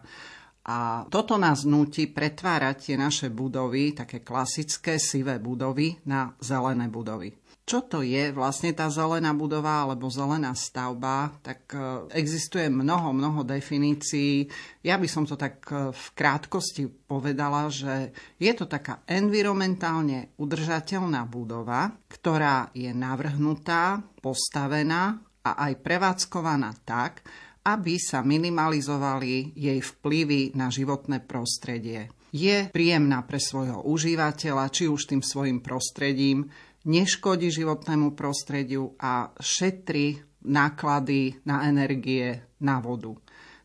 [0.61, 7.41] A toto nás nutí pretvárať tie naše budovy, také klasické sivé budovy, na zelené budovy
[7.71, 13.47] čo to je vlastne tá zelená budova alebo zelená stavba, tak e, existuje mnoho, mnoho
[13.47, 14.49] definícií.
[14.83, 21.23] Ja by som to tak e, v krátkosti povedala, že je to taká environmentálne udržateľná
[21.31, 27.23] budova, ktorá je navrhnutá, postavená a aj prevádzkovaná tak,
[27.61, 32.09] aby sa minimalizovali jej vplyvy na životné prostredie.
[32.31, 36.47] Je príjemná pre svojho užívateľa, či už tým svojim prostredím,
[36.87, 43.13] neškodí životnému prostrediu a šetrí náklady na energie na vodu.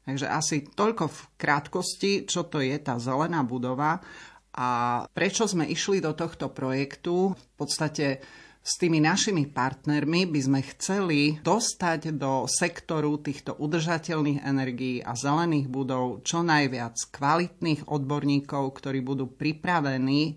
[0.07, 3.99] Takže asi toľko v krátkosti, čo to je tá zelená budova
[4.57, 4.69] a
[5.11, 7.35] prečo sme išli do tohto projektu.
[7.35, 8.23] V podstate
[8.67, 15.71] s tými našimi partnermi by sme chceli dostať do sektoru týchto udržateľných energií a zelených
[15.71, 20.35] budov čo najviac kvalitných odborníkov, ktorí budú pripravení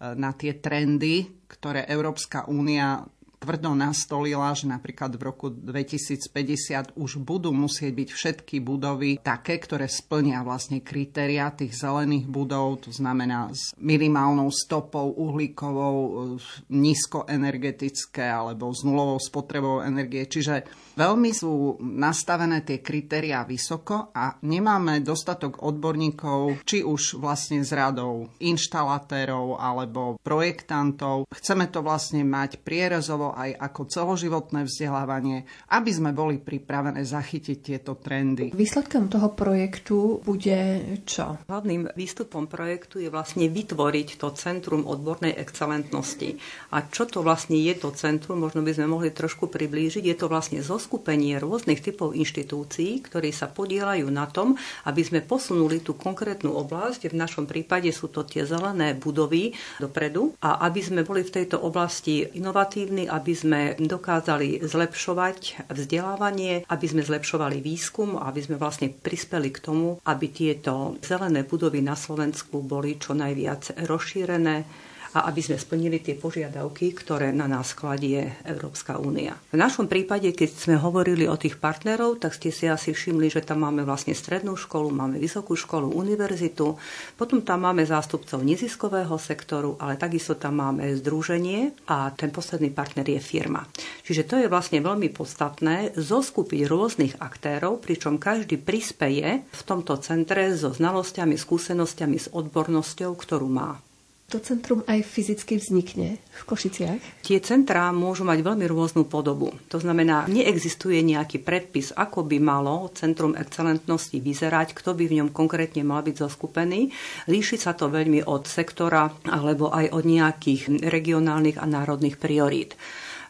[0.00, 3.00] na tie trendy, ktoré Európska únia
[3.40, 9.88] tvrdo nastolila, že napríklad v roku 2050 už budú musieť byť všetky budovy také, ktoré
[9.88, 16.36] splnia vlastne kritéria tých zelených budov, to znamená s minimálnou stopou uhlíkovou,
[16.68, 20.28] nízkoenergetické alebo s nulovou spotrebou energie.
[20.28, 20.68] Čiže
[21.00, 28.28] veľmi sú nastavené tie kritériá vysoko a nemáme dostatok odborníkov, či už vlastne z radou
[28.36, 31.24] inštalatérov alebo projektantov.
[31.32, 37.96] Chceme to vlastne mať prierezovo aj ako celoživotné vzdelávanie, aby sme boli pripravené zachytiť tieto
[37.96, 38.52] trendy.
[38.52, 41.40] Výsledkom toho projektu bude čo?
[41.46, 46.34] Hlavným výstupom projektu je vlastne vytvoriť to Centrum odbornej excelentnosti.
[46.74, 50.02] A čo to vlastne je to centrum, možno by sme mohli trošku priblížiť.
[50.02, 55.78] Je to vlastne zoskupenie rôznych typov inštitúcií, ktorí sa podielajú na tom, aby sme posunuli
[55.84, 57.12] tú konkrétnu oblasť.
[57.12, 61.62] V našom prípade sú to tie zelené budovy dopredu a aby sme boli v tejto
[61.62, 68.88] oblasti inovatívni a aby sme dokázali zlepšovať vzdelávanie, aby sme zlepšovali výskum aby sme vlastne
[68.88, 75.42] prispeli k tomu, aby tieto zelené budovy na Slovensku boli čo najviac rozšírené a aby
[75.42, 79.34] sme splnili tie požiadavky, ktoré na nás kladie Európska únia.
[79.50, 83.42] V našom prípade, keď sme hovorili o tých partnerov, tak ste si asi všimli, že
[83.42, 86.78] tam máme vlastne strednú školu, máme vysokú školu, univerzitu,
[87.18, 93.06] potom tam máme zástupcov neziskového sektoru, ale takisto tam máme združenie a ten posledný partner
[93.06, 93.66] je firma.
[94.06, 100.54] Čiže to je vlastne veľmi podstatné zoskupiť rôznych aktérov, pričom každý prispeje v tomto centre
[100.54, 103.89] so znalosťami, skúsenosťami, s odbornosťou, ktorú má.
[104.30, 107.26] To centrum aj fyzicky vznikne v Košiciach?
[107.26, 109.50] Tie centrá môžu mať veľmi rôznu podobu.
[109.74, 115.28] To znamená, neexistuje nejaký predpis, ako by malo Centrum excelentnosti vyzerať, kto by v ňom
[115.34, 116.94] konkrétne mal byť zoskupený.
[117.26, 122.78] Líši sa to veľmi od sektora alebo aj od nejakých regionálnych a národných priorít.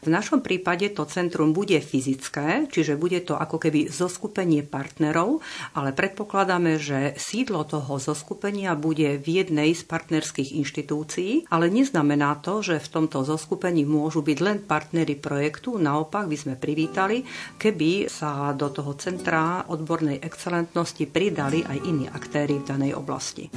[0.00, 5.44] V našom prípade to centrum bude fyzické, čiže bude to ako keby zoskupenie partnerov,
[5.76, 12.64] ale predpokladáme, že sídlo toho zoskupenia bude v jednej z partnerských inštitúcií, ale neznamená to,
[12.64, 15.76] že v tomto zoskupení môžu byť len partnery projektu.
[15.76, 17.20] Naopak by sme privítali,
[17.60, 23.52] keby sa do toho centra odbornej excelentnosti pridali aj iní aktéry v danej oblasti.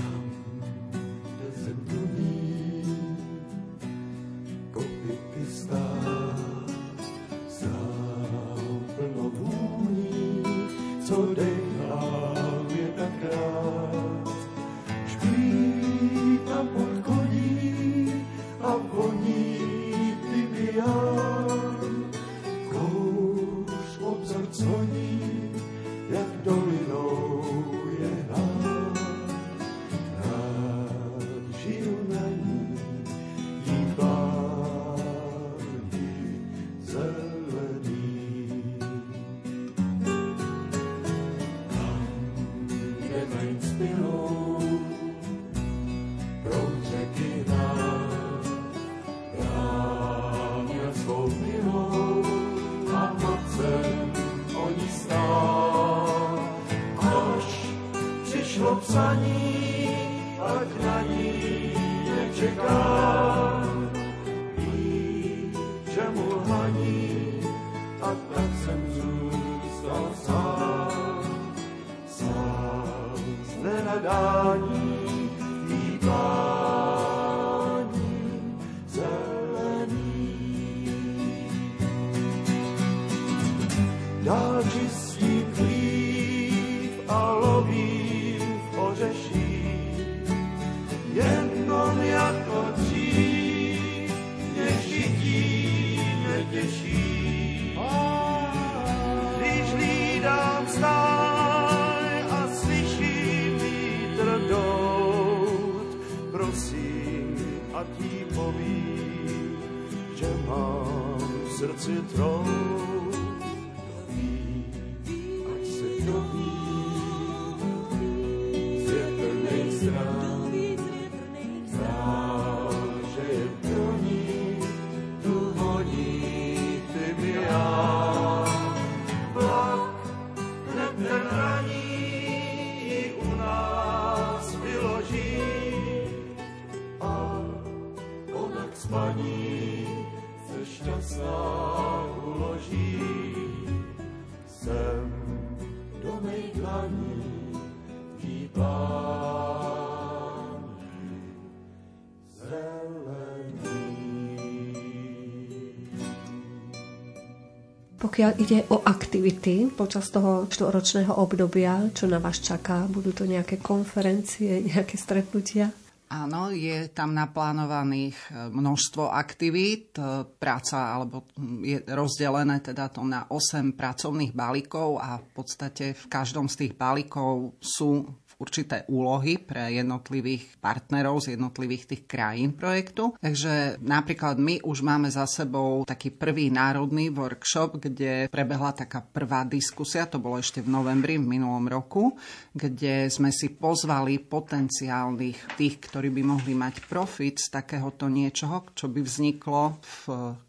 [158.13, 163.57] Pokiaľ ide o aktivity počas toho štvoročného obdobia, čo na vás čaká, budú to nejaké
[163.57, 165.73] konferencie, nejaké stretnutia?
[166.13, 169.97] Áno, je tam naplánovaných e, množstvo aktivít.
[169.97, 171.25] E, práca alebo
[171.65, 176.73] je rozdelené teda to na 8 pracovných balíkov a v podstate v každom z tých
[176.77, 178.05] balíkov sú
[178.43, 183.15] určité úlohy pre jednotlivých partnerov z jednotlivých tých krajín projektu.
[183.23, 189.47] Takže napríklad my už máme za sebou taký prvý národný workshop, kde prebehla taká prvá
[189.47, 192.19] diskusia, to bolo ešte v novembri v minulom roku,
[192.51, 198.91] kde sme si pozvali potenciálnych tých, ktorí by mohli mať profit z takéhoto niečoho, čo
[198.91, 199.97] by vzniklo v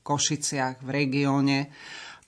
[0.03, 1.71] Košiciach, v regióne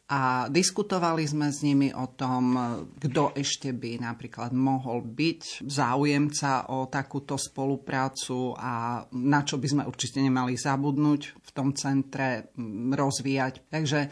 [0.07, 2.55] a diskutovali sme s nimi o tom,
[2.95, 9.83] kto ešte by napríklad mohol byť záujemca o takúto spoluprácu a na čo by sme
[9.83, 12.55] určite nemali zabudnúť v tom centre
[12.95, 13.67] rozvíjať.
[13.67, 14.09] Takže e,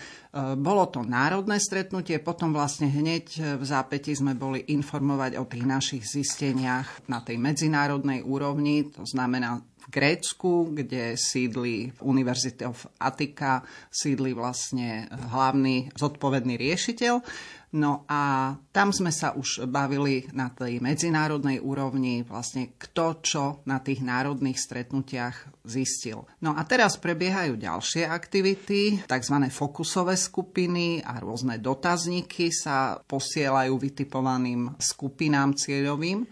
[0.58, 6.02] bolo to národné stretnutie, potom vlastne hneď v zápäti sme boli informovať o tých našich
[6.02, 13.60] zisteniach na tej medzinárodnej úrovni, to znamená v Grécku, kde sídli University of Attica,
[13.92, 17.14] sídli vlastne hlavný zodpovedný riešiteľ.
[17.74, 23.82] No a tam sme sa už bavili na tej medzinárodnej úrovni, vlastne kto čo na
[23.82, 26.22] tých národných stretnutiach zistil.
[26.38, 29.36] No a teraz prebiehajú ďalšie aktivity, tzv.
[29.50, 36.30] fokusové skupiny a rôzne dotazníky sa posielajú vytipovaným skupinám cieľovým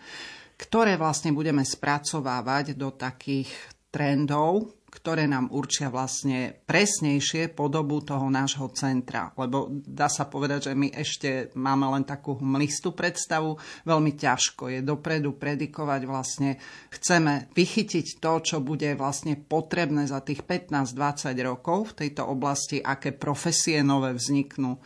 [0.56, 3.50] ktoré vlastne budeme spracovávať do takých
[3.92, 9.32] trendov, ktoré nám určia vlastne presnejšie podobu toho nášho centra.
[9.40, 13.56] Lebo dá sa povedať, že my ešte máme len takú mlistú predstavu.
[13.88, 16.60] Veľmi ťažko je dopredu predikovať vlastne.
[16.92, 23.16] Chceme vychytiť to, čo bude vlastne potrebné za tých 15-20 rokov v tejto oblasti, aké
[23.16, 24.76] profesie nové vzniknú.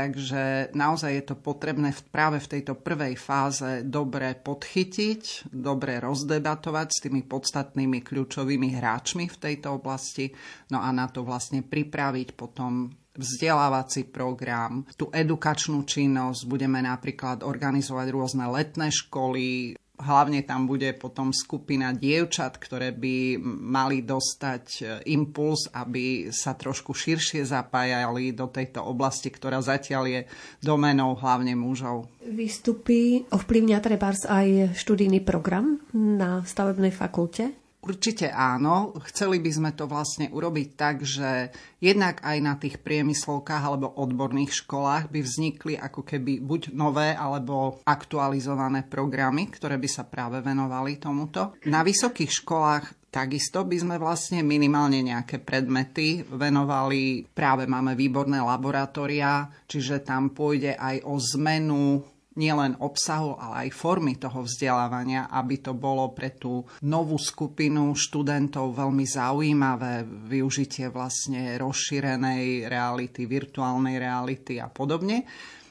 [0.00, 6.98] Takže naozaj je to potrebné práve v tejto prvej fáze dobre podchytiť, dobre rozdebatovať s
[7.04, 10.32] tými podstatnými kľúčovými hráčmi v tejto oblasti,
[10.72, 18.06] no a na to vlastne pripraviť potom vzdelávací program, tú edukačnú činnosť, budeme napríklad organizovať
[18.08, 24.82] rôzne letné školy, Hlavne tam bude potom skupina dievčat, ktoré by mali dostať e,
[25.12, 30.20] impuls, aby sa trošku širšie zapájali do tejto oblasti, ktorá zatiaľ je
[30.64, 32.08] domenou hlavne mužov.
[32.24, 37.59] Výstupy ovplyvňa trebárs aj študijný program na stavebnej fakulte?
[37.80, 38.92] Určite áno.
[39.08, 41.48] Chceli by sme to vlastne urobiť tak, že
[41.80, 47.80] jednak aj na tých priemyslovkách alebo odborných školách by vznikli ako keby buď nové alebo
[47.88, 51.56] aktualizované programy, ktoré by sa práve venovali tomuto.
[51.64, 57.26] Na vysokých školách Takisto by sme vlastne minimálne nejaké predmety venovali.
[57.26, 62.06] Práve máme výborné laboratória, čiže tam pôjde aj o zmenu
[62.40, 68.72] nielen obsahu, ale aj formy toho vzdelávania, aby to bolo pre tú novú skupinu študentov
[68.72, 75.28] veľmi zaujímavé využitie vlastne rozšírenej reality, virtuálnej reality a podobne.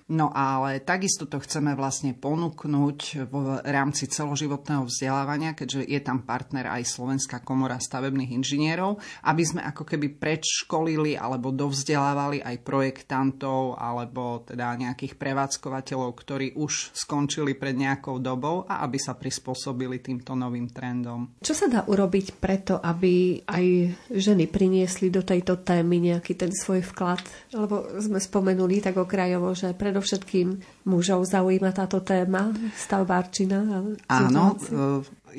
[0.10, 6.66] No ale takisto to chceme vlastne ponúknuť v rámci celoživotného vzdelávania, keďže je tam partner
[6.66, 8.97] aj Slovenská komora stavebných inžinierov,
[9.30, 16.97] aby sme ako keby predškolili alebo dovzdelávali aj projektantov alebo teda nejakých prevádzkovateľov, ktorí už
[16.97, 21.38] skončili pred nejakou dobou a aby sa prispôsobili týmto novým trendom.
[21.38, 23.66] Čo sa dá urobiť preto, aby aj
[24.10, 27.22] ženy priniesli do tejto témy nejaký ten svoj vklad?
[27.53, 33.83] Lebo sme spomenuli tak okrajovo, že predovšetkým predovšetkým mužov zaujíma táto téma, stavbárčina.
[34.07, 34.55] Áno,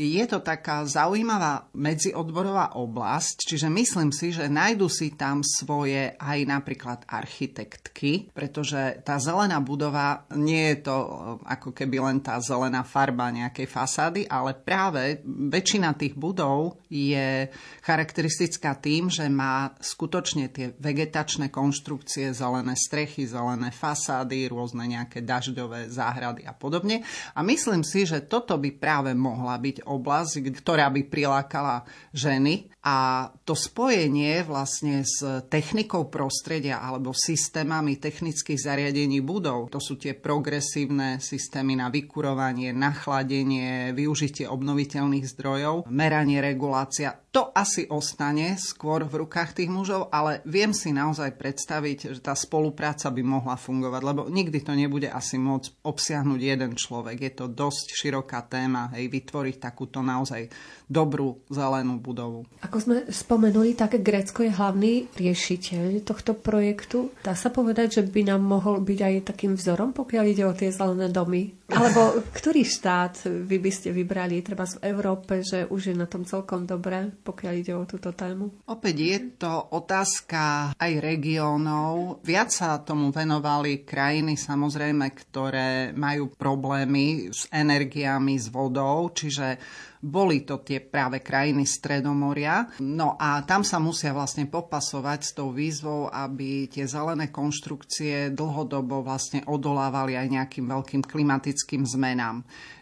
[0.00, 6.38] je to taká zaujímavá medziodborová oblasť, čiže myslím si, že nájdu si tam svoje aj
[6.48, 11.08] napríklad architektky, pretože tá zelená budova nie je to eh,
[11.52, 17.52] ako keby len tá zelená farba nejakej fasády, ale práve väčšina tých budov je
[17.84, 25.92] charakteristická tým, že má skutočne tie vegetačné konštrukcie, zelené strechy, zelené fasády, rôzne nejaké dažďové
[25.92, 27.04] záhrady a podobne.
[27.36, 31.82] A myslím si, že toto by práve mohla byť oblasť, ktorá by prilákala
[32.14, 32.70] ženy.
[32.80, 35.20] A to spojenie vlastne s
[35.52, 43.92] technikou prostredia alebo systémami technických zariadení budov, to sú tie progresívne systémy na vykurovanie, nachladenie,
[43.92, 50.74] využitie obnoviteľných zdrojov, meranie, regulácia, to asi ostane skôr v rukách tých mužov, ale viem
[50.74, 55.86] si naozaj predstaviť, že tá spolupráca by mohla fungovať, lebo nikdy to nebude asi môcť
[55.86, 57.22] obsiahnuť jeden človek.
[57.22, 60.50] Je to dosť široká téma, hej, vytvoriť takúto naozaj
[60.90, 62.42] dobrú zelenú budovu.
[62.66, 67.14] Ako sme spomenuli, tak Grécko je hlavný riešiteľ tohto projektu.
[67.22, 70.74] Dá sa povedať, že by nám mohol byť aj takým vzorom, pokiaľ ide o tie
[70.74, 71.54] zelené domy?
[71.70, 76.26] Alebo ktorý štát vy by ste vybrali, treba v Európe, že už je na tom
[76.26, 78.66] celkom dobre, pokiaľ ide o túto tému?
[78.66, 82.18] Opäť je to otázka aj regiónov.
[82.26, 89.62] Viac sa tomu venovali krajiny samozrejme, ktoré majú problémy s energiami, s vodou, čiže
[90.00, 92.64] boli to tie práve krajiny Stredomoria.
[92.80, 99.04] No a tam sa musia vlastne popasovať s tou výzvou, aby tie zelené konštrukcie dlhodobo
[99.04, 102.40] vlastne odolávali aj nejakým veľkým klimatickým zmenám.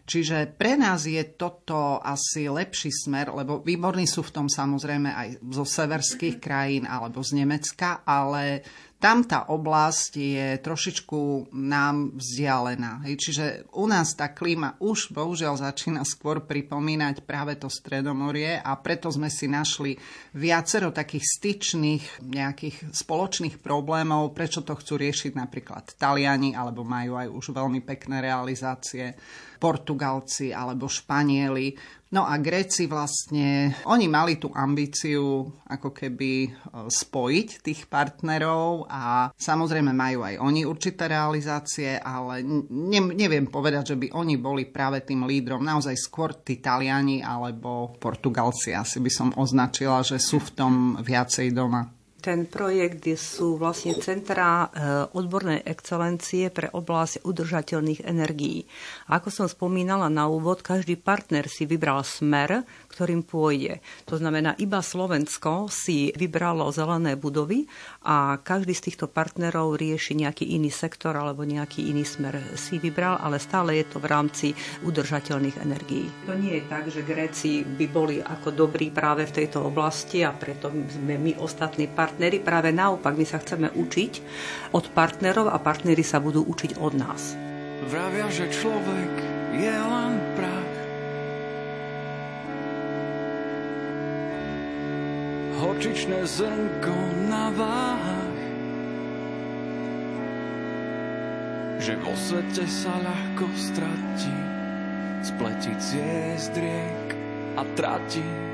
[0.08, 5.28] Čiže pre nás je toto asi lepší smer, lebo výborní sú v tom samozrejme aj
[5.52, 8.64] zo severských krajín alebo z Nemecka, ale
[8.99, 13.07] tam tá oblasť je trošičku nám vzdialená.
[13.07, 13.14] Hej.
[13.22, 13.44] Čiže
[13.78, 19.30] u nás tá klíma už bohužiaľ začína skôr pripomínať práve to Stredomorie a preto sme
[19.30, 19.94] si našli
[20.34, 27.30] viacero takých styčných nejakých spoločných problémov, prečo to chcú riešiť napríklad Taliani, alebo majú aj
[27.30, 29.14] už veľmi pekné realizácie
[29.59, 31.74] Portugalci alebo Španieli.
[32.09, 36.50] No a Gréci vlastne, oni mali tú ambíciu ako keby e,
[36.88, 42.40] spojiť tých partnerov a samozrejme majú aj oni určité realizácie, ale
[42.72, 45.61] ne, neviem povedať, že by oni boli práve tým lídrom.
[45.61, 51.52] Naozaj skôr tí Taliani alebo Portugalci asi by som označila, že sú v tom viacej
[51.52, 51.97] doma.
[52.18, 54.68] Ten projekt sú vlastne centra e,
[55.14, 58.66] odbornej excelencie pre oblasť udržateľných energií.
[59.06, 63.78] Ako som spomínala na úvod, každý partner si vybral smer, ktorým pôjde.
[64.10, 67.70] To znamená, iba Slovensko si vybralo zelené budovy
[68.02, 73.22] a každý z týchto partnerov rieši nejaký iný sektor alebo nejaký iný smer si vybral,
[73.22, 74.46] ale stále je to v rámci
[74.82, 76.10] udržateľných energií.
[76.26, 80.34] To nie je tak, že Gréci by boli ako dobrí práve v tejto oblasti a
[80.34, 82.07] preto sme my ostatní partneri.
[82.40, 84.12] Práve naopak, my sa chceme učiť
[84.72, 87.36] od partnerov a partnery sa budú učiť od nás.
[87.88, 89.12] Vravia, že človek
[89.59, 90.78] je len prach
[95.59, 96.96] horčičné zrnko
[97.26, 98.42] na váhach.
[101.78, 104.38] Že vo svete sa ľahko stratí,
[105.22, 107.14] spletí ciest riek
[107.59, 108.47] a trati.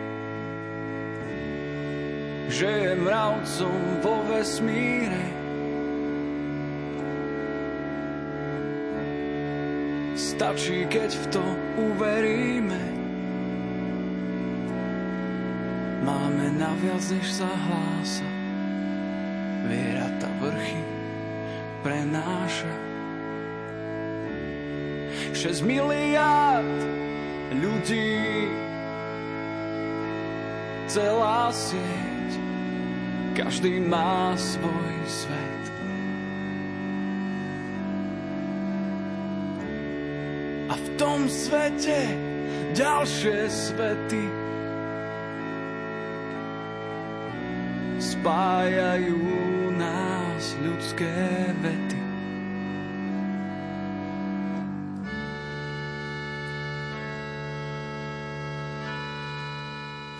[2.48, 5.34] Že je mravcom vo vesmíre,
[10.14, 11.44] Stačí, keď v to
[11.78, 12.82] uveríme.
[16.06, 18.26] Máme naviac, než sa hlása.
[19.66, 20.82] Viera ta vrchy
[21.82, 22.74] prenáša.
[25.34, 26.78] 6 miliard
[27.54, 28.46] ľudí
[30.86, 32.13] celá sieť
[33.34, 35.64] každý má svoj svet.
[40.70, 42.14] A v tom svete
[42.72, 44.24] ďalšie svety
[48.00, 49.20] spájajú
[49.76, 51.12] nás ľudské
[51.60, 51.83] vety.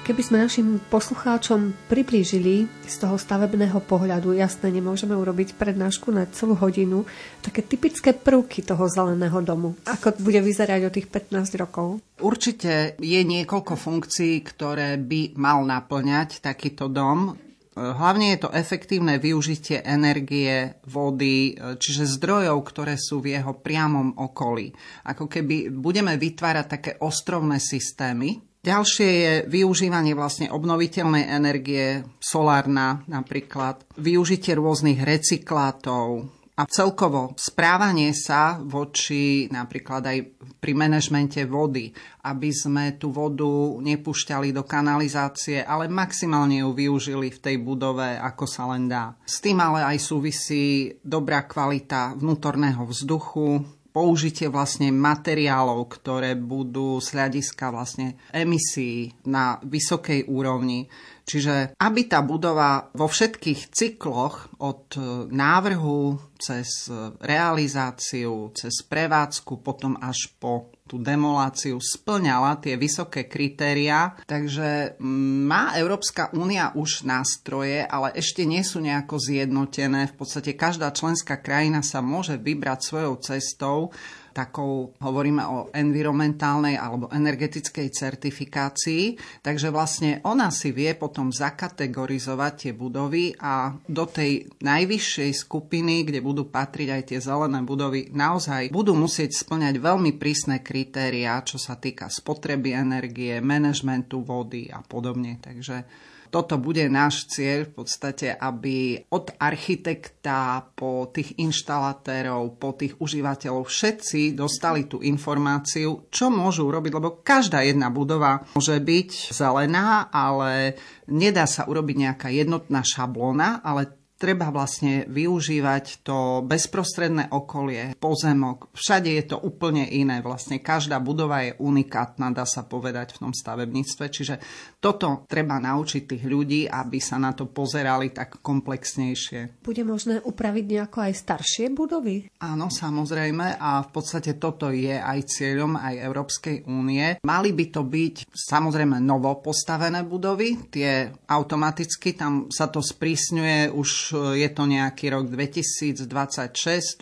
[0.05, 6.61] Keby sme našim poslucháčom priblížili z toho stavebného pohľadu, jasne nemôžeme urobiť prednášku na celú
[6.61, 7.09] hodinu,
[7.41, 9.73] také typické prvky toho zeleného domu.
[9.89, 12.05] Ako bude vyzerať o tých 15 rokov?
[12.21, 17.33] Určite je niekoľko funkcií, ktoré by mal naplňať takýto dom.
[17.73, 24.69] Hlavne je to efektívne využitie energie, vody, čiže zdrojov, ktoré sú v jeho priamom okolí.
[25.09, 28.53] Ako keby budeme vytvárať také ostrovné systémy.
[28.65, 38.63] Ďalšie je využívanie vlastne obnoviteľnej energie, solárna napríklad, využitie rôznych recyklátov, a celkovo správanie sa
[38.63, 40.19] voči napríklad aj
[40.63, 41.91] pri manažmente vody,
[42.23, 48.47] aby sme tú vodu nepúšťali do kanalizácie, ale maximálne ju využili v tej budove, ako
[48.47, 49.19] sa len dá.
[49.27, 57.15] S tým ale aj súvisí dobrá kvalita vnútorného vzduchu, použitie vlastne materiálov, ktoré budú z
[57.15, 60.91] hľadiska vlastne emisí na vysokej úrovni.
[61.23, 66.91] Čiže aby tá budova vo všetkých cykloch od e, návrhu cez
[67.23, 74.15] realizáciu, cez prevádzku, potom až po tú demoláciu splňala tie vysoké kritériá.
[74.31, 80.15] Takže má Európska únia už nástroje, ale ešte nie sú nejako zjednotené.
[80.15, 83.91] V podstate každá členská krajina sa môže vybrať svojou cestou
[84.35, 92.73] takou, hovoríme o environmentálnej alebo energetickej certifikácii, takže vlastne ona si vie potom zakategorizovať tie
[92.75, 98.99] budovy a do tej najvyššej skupiny, kde budú patriť aj tie zelené budovy, naozaj budú
[98.99, 105.39] musieť splňať veľmi prísne kritériá, čo sa týka spotreby energie, manažmentu vody a podobne.
[105.39, 105.87] Takže
[106.35, 113.71] toto bude náš cieľ v podstate, aby od architekta po tých inštalatérov, po tých užívateľov
[113.71, 120.75] všetci dostali tú informáciu, čo môžu urobiť, lebo každá jedna budova môže byť zelená, ale
[121.07, 128.73] nedá sa urobiť nejaká jednotná šablóna, ale treba vlastne využívať to bezprostredné okolie, pozemok.
[128.73, 130.25] Všade je to úplne iné.
[130.25, 134.05] Vlastne každá budova je unikátna, dá sa povedať, v tom stavebníctve.
[134.09, 134.35] Čiže
[134.81, 139.61] toto treba naučiť tých ľudí, aby sa na to pozerali tak komplexnejšie.
[139.61, 142.25] Bude možné upraviť nejako aj staršie budovy?
[142.41, 143.61] Áno, samozrejme.
[143.61, 147.21] A v podstate toto je aj cieľom aj Európskej únie.
[147.21, 150.73] Mali by to byť samozrejme novo postavené budovy.
[150.73, 157.01] Tie automaticky, tam sa to sprísňuje už je to nejaký rok 2026-2027,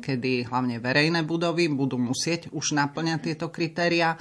[0.00, 4.16] kedy hlavne verejné budovy budú musieť už naplňať tieto kritéria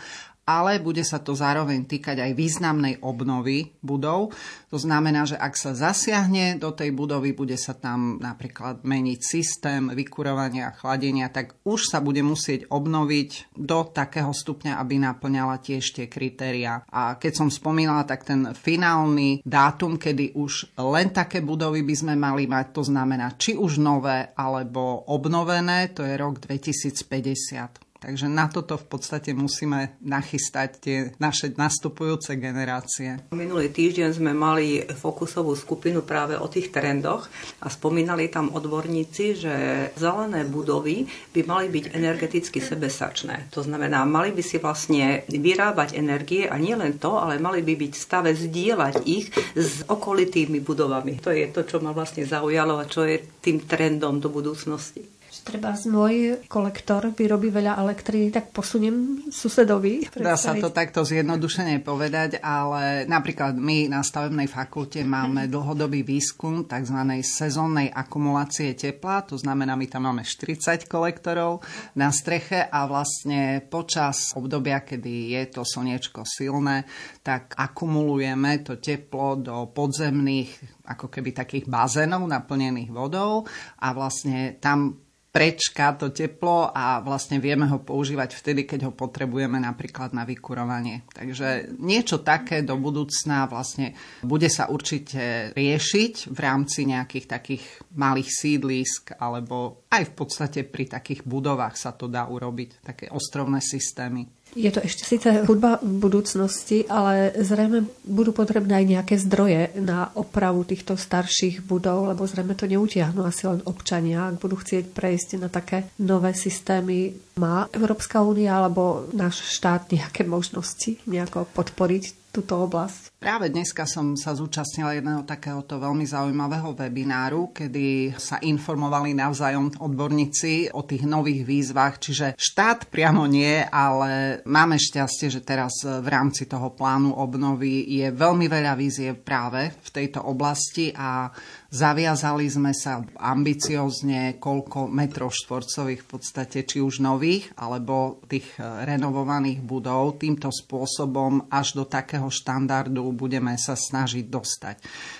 [0.47, 4.31] ale bude sa to zároveň týkať aj významnej obnovy budov.
[4.71, 9.91] To znamená, že ak sa zasiahne do tej budovy, bude sa tam napríklad meniť systém
[9.91, 15.99] vykurovania a chladenia, tak už sa bude musieť obnoviť do takého stupňa, aby naplňala tiež
[15.99, 16.87] tie kritéria.
[16.87, 22.13] A keď som spomínala, tak ten finálny dátum, kedy už len také budovy by sme
[22.15, 27.86] mali mať, to znamená či už nové alebo obnovené, to je rok 2050.
[27.97, 33.17] Takže na toto v podstate musíme nachystať tie naše nastupujúce generácie.
[33.33, 37.25] Minulý týždeň sme mali fokusovú skupinu práve o tých trendoch
[37.61, 39.55] a spomínali tam odborníci, že
[39.97, 43.49] zelené budovy by mali byť energeticky sebesačné.
[43.57, 47.73] To znamená, mali by si vlastne vyrábať energie a nie len to, ale mali by
[47.73, 51.17] byť v stave zdieľať ich s okolitými budovami.
[51.25, 55.16] To je to, čo ma vlastne zaujalo a čo je tým trendom do budúcnosti
[55.47, 56.13] treba z môj
[56.51, 60.11] kolektor vyrobí veľa elektriny, tak posuniem susedovi.
[60.19, 66.67] Dá sa to takto zjednodušene povedať, ale napríklad my na stavebnej fakulte máme dlhodobý výskum
[66.67, 66.99] tzv.
[67.23, 71.63] sezónnej akumulácie tepla, to znamená, my tam máme 40 kolektorov
[71.95, 76.83] na streche a vlastne počas obdobia, kedy je to slniečko silné,
[77.23, 83.43] tak akumulujeme to teplo do podzemných ako keby takých bazénov naplnených vodou
[83.79, 85.06] a vlastne tam
[85.37, 91.05] prečka to teplo a vlastne vieme ho používať vtedy, keď ho potrebujeme napríklad na vykurovanie.
[91.13, 93.93] Takže niečo také do budúcna vlastne
[94.25, 97.63] bude sa určite riešiť v rámci nejakých takých
[97.93, 103.61] malých sídlisk alebo aj v podstate pri takých budovách sa to dá urobiť, také ostrovné
[103.61, 104.36] systémy.
[104.55, 110.09] Je to ešte síce hudba v budúcnosti, ale zrejme budú potrebné aj nejaké zdroje na
[110.15, 115.29] opravu týchto starších budov, lebo zrejme to neutiahnu asi len občania, ak budú chcieť prejsť
[115.41, 117.13] na také nové systémy.
[117.37, 123.16] Má Európska únia alebo náš štát nejaké možnosti nejako podporiť túto oblasť.
[123.17, 130.69] Práve dneska som sa zúčastnila jedného takéhoto veľmi zaujímavého webináru, kedy sa informovali navzájom odborníci
[130.77, 136.45] o tých nových výzvach, čiže štát priamo nie, ale máme šťastie, že teraz v rámci
[136.45, 141.33] toho plánu obnovy je veľmi veľa vízie práve v tejto oblasti a
[141.67, 149.59] Zaviazali sme sa ambiciozne, koľko metrov štvorcových v podstate, či už nových, alebo tých renovovaných
[149.67, 150.15] budov.
[150.15, 154.75] Týmto spôsobom až do takého štandardu budeme sa snažiť dostať.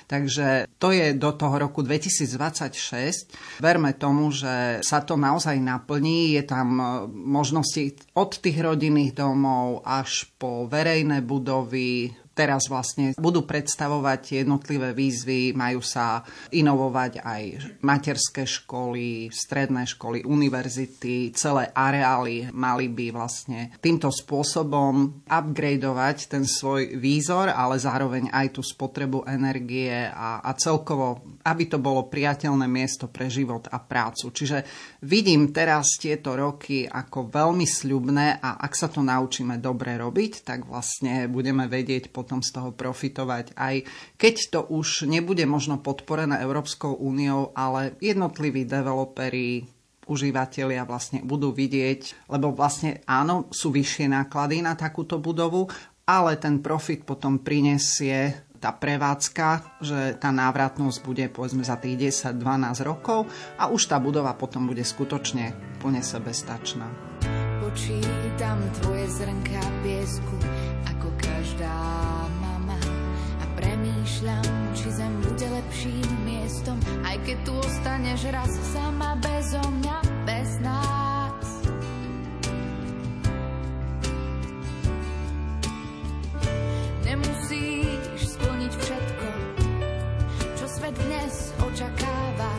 [0.08, 0.48] Takže
[0.80, 3.62] to je do toho roku 2026.
[3.64, 6.36] Verme tomu, že sa to naozaj naplní.
[6.38, 13.50] Je tam e, možnosti od tých rodinných domov až po verejné budovy, teraz vlastne budú
[13.50, 16.22] predstavovať jednotlivé výzvy, majú sa
[16.54, 17.44] inovovať aj
[17.82, 27.02] materské školy, stredné školy, univerzity, celé areály mali by vlastne týmto spôsobom upgradeovať ten svoj
[27.02, 33.08] výzor, ale zároveň aj tú spotrebu energie a, a celkovo, aby to bolo priateľné miesto
[33.08, 34.36] pre život a prácu.
[34.36, 34.68] Čiže
[35.08, 40.68] vidím teraz tieto roky ako veľmi sľubné a ak sa to naučíme dobre robiť, tak
[40.68, 43.76] vlastne budeme vedieť potom z toho profitovať, aj
[44.20, 49.64] keď to už nebude možno podporené Európskou úniou, ale jednotliví developeri,
[50.08, 55.68] užívateľia vlastne budú vidieť, lebo vlastne áno, sú vyššie náklady na takúto budovu,
[56.08, 62.82] ale ten profit potom prinesie tá prevádzka, že tá návratnosť bude povedzme za tých 10-12
[62.84, 66.90] rokov a už tá budova potom bude skutočne plne sebestačná.
[67.62, 70.38] Počítam tvoje zrnka piesku
[70.88, 71.98] ako každá
[73.58, 74.46] Premýšľam,
[74.78, 79.98] či zem bude lepším miestom, aj keď tu ostaneš raz sama bezo mňa,
[80.30, 81.48] bez nás.
[87.02, 87.87] Nemusíš
[91.78, 92.54] očakáva,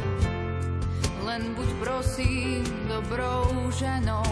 [1.27, 4.31] len buď prosím dobrou ženou.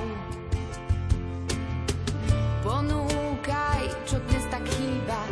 [2.62, 5.22] Ponúkaj, čo dnes tak chýba,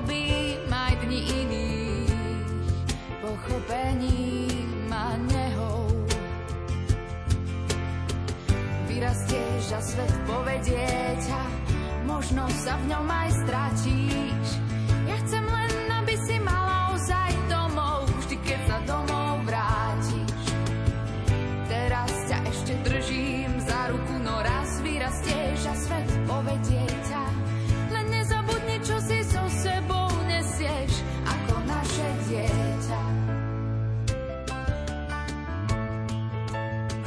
[0.00, 2.48] objímaj dni iných
[3.20, 5.84] pochopením a nehou.
[8.88, 10.88] Vyrastieš a svet povedie
[11.28, 11.42] ťa,
[12.08, 14.48] možno sa v ňom aj stratíš.
[15.12, 16.63] Ja chcem len, aby si mala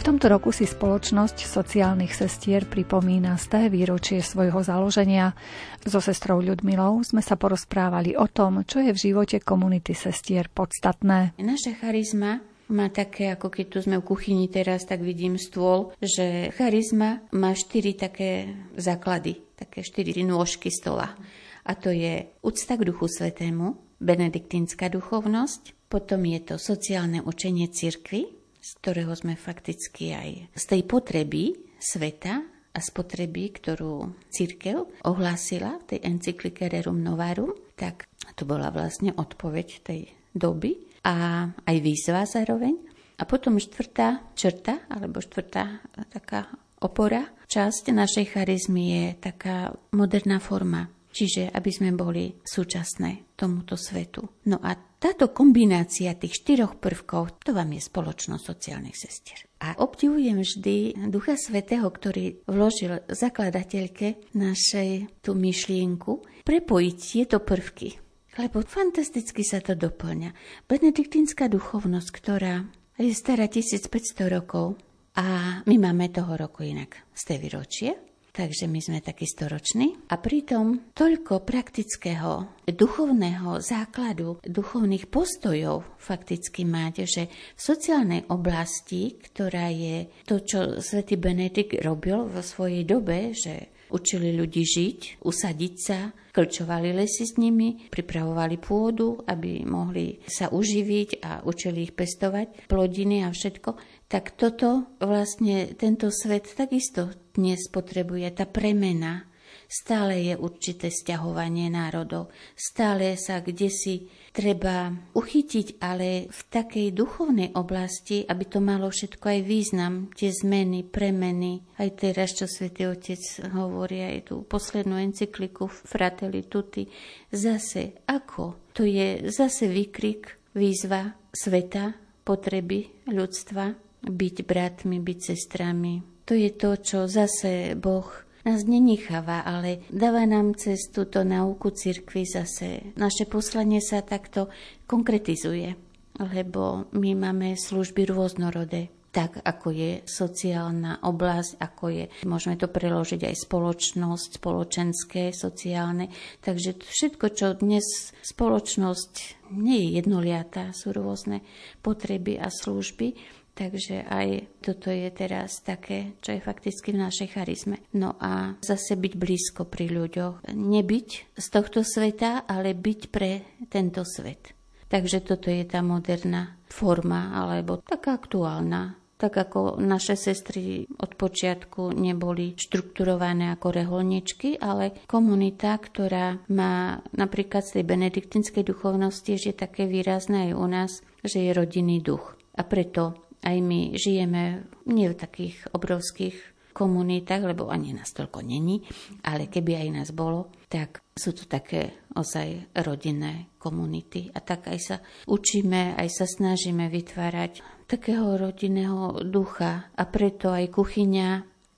[0.07, 5.35] tomto roku si spoločnosť sociálnych sestier pripomína sté výročie svojho založenia.
[5.83, 11.35] So sestrou Ľudmilou sme sa porozprávali o tom, čo je v živote komunity sestier podstatné.
[11.35, 12.39] Naša charizma
[12.71, 17.51] má také, ako keď tu sme v kuchyni teraz, tak vidím stôl, že charizma má
[17.51, 18.47] štyri také
[18.79, 21.19] základy, také štyri nôžky stola.
[21.67, 28.46] A to je úcta k Duchu Svetému, benediktínska duchovnosť, potom je to sociálne učenie cirkvy,
[28.61, 32.41] z ktorého sme fakticky aj z tej potreby sveta
[32.73, 38.05] a z potreby, ktorú církev ohlásila v tej encyklike Rerum Novarum, tak
[38.37, 42.77] to bola vlastne odpoveď tej doby a aj výzva zároveň.
[43.17, 45.81] A potom štvrtá črta, alebo štvrtá
[46.13, 46.45] taká
[46.77, 50.85] opora, časť našej charizmy je taká moderná forma
[51.17, 54.45] čiže aby sme boli súčasné tomuto svetu.
[54.45, 59.45] No a táto kombinácia tých štyroch prvkov, to vám je spoločnosť sociálnych sestier.
[59.61, 67.97] A obdivujem vždy Ducha Svetého, ktorý vložil zakladateľke našej tú myšlienku, prepojiť tieto prvky.
[68.37, 70.33] Lebo fantasticky sa to doplňa.
[70.69, 72.65] Benediktínska duchovnosť, ktorá
[72.97, 73.89] je stará 1500
[74.29, 74.77] rokov
[75.17, 78.06] a my máme toho roku inak z tej výročie,
[78.37, 79.97] takže my sme takí storoční.
[80.13, 87.25] A pritom toľko praktického, duchovného základu, duchovných postojov fakticky máte, že
[87.57, 94.35] v sociálnej oblasti, ktorá je to, čo svätý Benedikt robil vo svojej dobe, že Učili
[94.35, 101.47] ľudí žiť, usadiť sa, klčovali lesy s nimi, pripravovali pôdu, aby mohli sa uživiť a
[101.47, 103.96] učili ich pestovať, plodiny a všetko.
[104.07, 109.27] Tak toto vlastne tento svet takisto dnes potrebuje, tá premena
[109.67, 112.31] Stále je určité stiahovanie národov.
[112.55, 119.27] Stále sa kde si treba uchytiť, ale v takej duchovnej oblasti, aby to malo všetko
[119.27, 121.67] aj význam, tie zmeny, premeny.
[121.75, 123.19] Aj teraz, čo svätý Otec
[123.51, 126.87] hovorí, aj tú poslednú encykliku Fratelli Tutti,
[127.27, 128.71] zase ako?
[128.71, 131.91] To je zase výkrik, výzva sveta,
[132.23, 136.23] potreby ľudstva, byť bratmi, byť sestrami.
[136.27, 138.07] To je to, čo zase Boh
[138.47, 142.95] nás nenecháva, ale dáva nám cez túto nauku cirkvi zase.
[142.95, 144.47] Naše poslanie sa takto
[144.87, 145.75] konkretizuje,
[146.19, 153.25] lebo my máme služby rôznorodé tak ako je sociálna oblasť, ako je, môžeme to preložiť
[153.25, 156.13] aj spoločnosť, spoločenské, sociálne.
[156.45, 159.13] Takže všetko, čo dnes spoločnosť
[159.57, 161.41] nie je jednoliatá, sú rôzne
[161.81, 163.17] potreby a služby,
[163.57, 167.81] Takže aj toto je teraz také, čo je fakticky v našej charizme.
[167.97, 170.53] No a zase byť blízko pri ľuďoch.
[170.53, 174.53] Nebyť z tohto sveta, ale byť pre tento svet.
[174.93, 178.93] Takže toto je tá moderná forma, alebo taká aktuálna.
[179.17, 187.65] Tak ako naše sestry od počiatku neboli štrukturované ako reholničky, ale komunita, ktorá má napríklad
[187.65, 190.91] z tej benediktinskej duchovnosti, že je také výrazné aj u nás,
[191.25, 192.37] že je rodinný duch.
[192.53, 198.85] A preto aj my žijeme nie v takých obrovských komunitách, lebo ani nás toľko není,
[199.25, 204.29] ale keby aj nás bolo, tak sú to také ozaj rodinné komunity.
[204.29, 209.89] A tak aj sa učíme, aj sa snažíme vytvárať takého rodinného ducha.
[209.97, 211.29] A preto aj kuchyňa,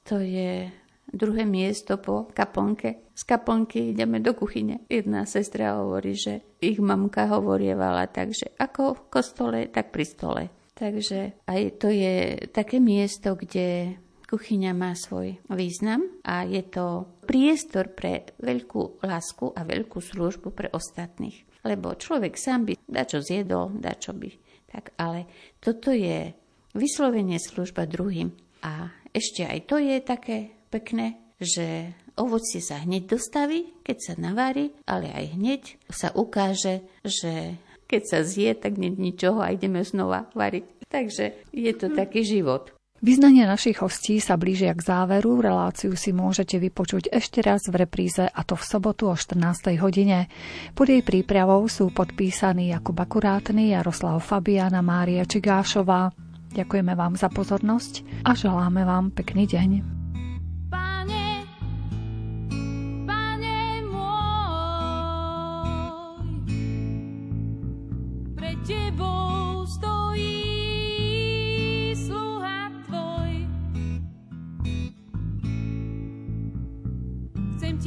[0.04, 0.68] to je
[1.08, 3.08] druhé miesto po kaplnke.
[3.16, 4.84] Z kaplnky ideme do kuchyne.
[4.92, 10.44] Jedna sestra hovorí, že ich mamka hovorievala tak, že ako v kostole, tak pri stole.
[10.80, 14.00] Takže aj to je také miesto, kde
[14.32, 20.72] kuchyňa má svoj význam a je to priestor pre veľkú lásku a veľkú službu pre
[20.72, 21.44] ostatných.
[21.68, 24.32] Lebo človek sám by dačo zjedol, dačo by.
[24.70, 25.28] Tak, ale
[25.60, 26.32] toto je
[26.78, 28.32] vyslovene služba druhým.
[28.64, 30.38] A ešte aj to je také
[30.72, 37.58] pekné, že ovocie sa hneď dostaví, keď sa navári, ale aj hneď sa ukáže, že
[37.90, 40.86] keď sa zje, tak nie ničoho a ideme znova variť.
[40.86, 42.70] Takže je to taký život.
[43.00, 45.40] Vyznanie našich hostí sa blížia k záveru.
[45.40, 49.80] Reláciu si môžete vypočuť ešte raz v repríze a to v sobotu o 14.
[49.80, 50.28] hodine.
[50.76, 56.12] Pod jej prípravou sú podpísaní Jakub Akurátny, Jaroslav Fabiana, Mária Čigášová.
[56.52, 59.99] Ďakujeme vám za pozornosť a želáme vám pekný deň.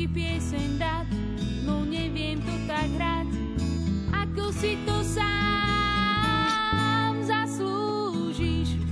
[0.02, 1.14] ti pieseň dať,
[1.62, 3.38] no neviem to tak hrať,
[4.10, 6.42] ako si to sám
[7.22, 8.82] zaslúžiš.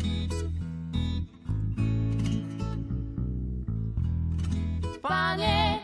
[5.03, 5.83] Pane,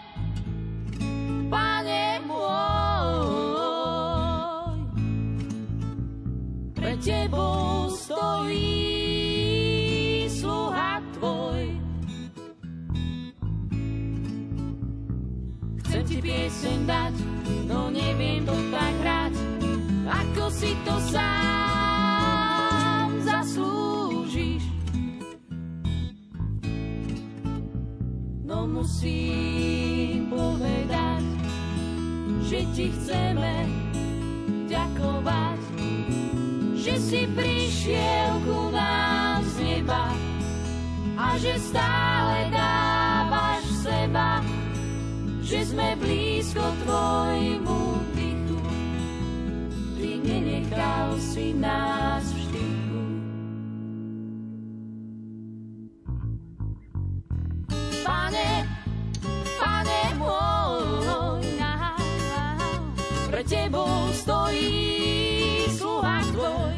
[1.51, 3.19] pane môj,
[6.79, 8.96] pred tebou stojím.
[16.17, 17.15] Ti pieseň dať,
[17.69, 19.37] no neviem to tak hrať,
[20.09, 24.65] ako si to sám zaslúžiš.
[28.49, 31.21] No musím povedať,
[32.49, 33.55] že Ti chceme
[34.73, 35.61] ďakovať,
[36.81, 40.17] že si prišiel ku nám z neba
[41.21, 42.16] a že stále
[45.47, 47.79] že sme blízko Tvojmu
[48.19, 48.59] dychu.
[49.95, 53.03] Ty nenechal si nás v štychu.
[58.03, 58.51] Pane,
[59.55, 61.47] Pane môj,
[63.31, 64.83] pre Tebou stojí
[65.79, 66.75] sluha Tvoj.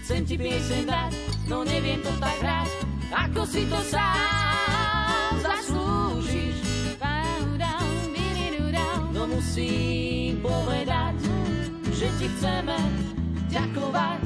[0.00, 1.12] Chcem Ti pieseň dať,
[1.52, 2.70] no neviem to tak hrať,
[3.12, 4.79] ako si to sám
[9.40, 11.16] Musím povedať,
[11.96, 12.76] že Ti chceme
[13.48, 14.20] ďakovať,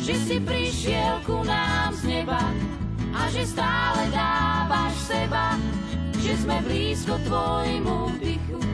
[0.00, 2.40] že si prišiel ku nám z neba
[3.12, 5.60] a že stále dávaš seba,
[6.24, 8.64] že sme blízko Tvojmu dychu.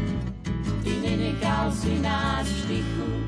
[0.86, 3.25] Ty nenechal si nás v štychu.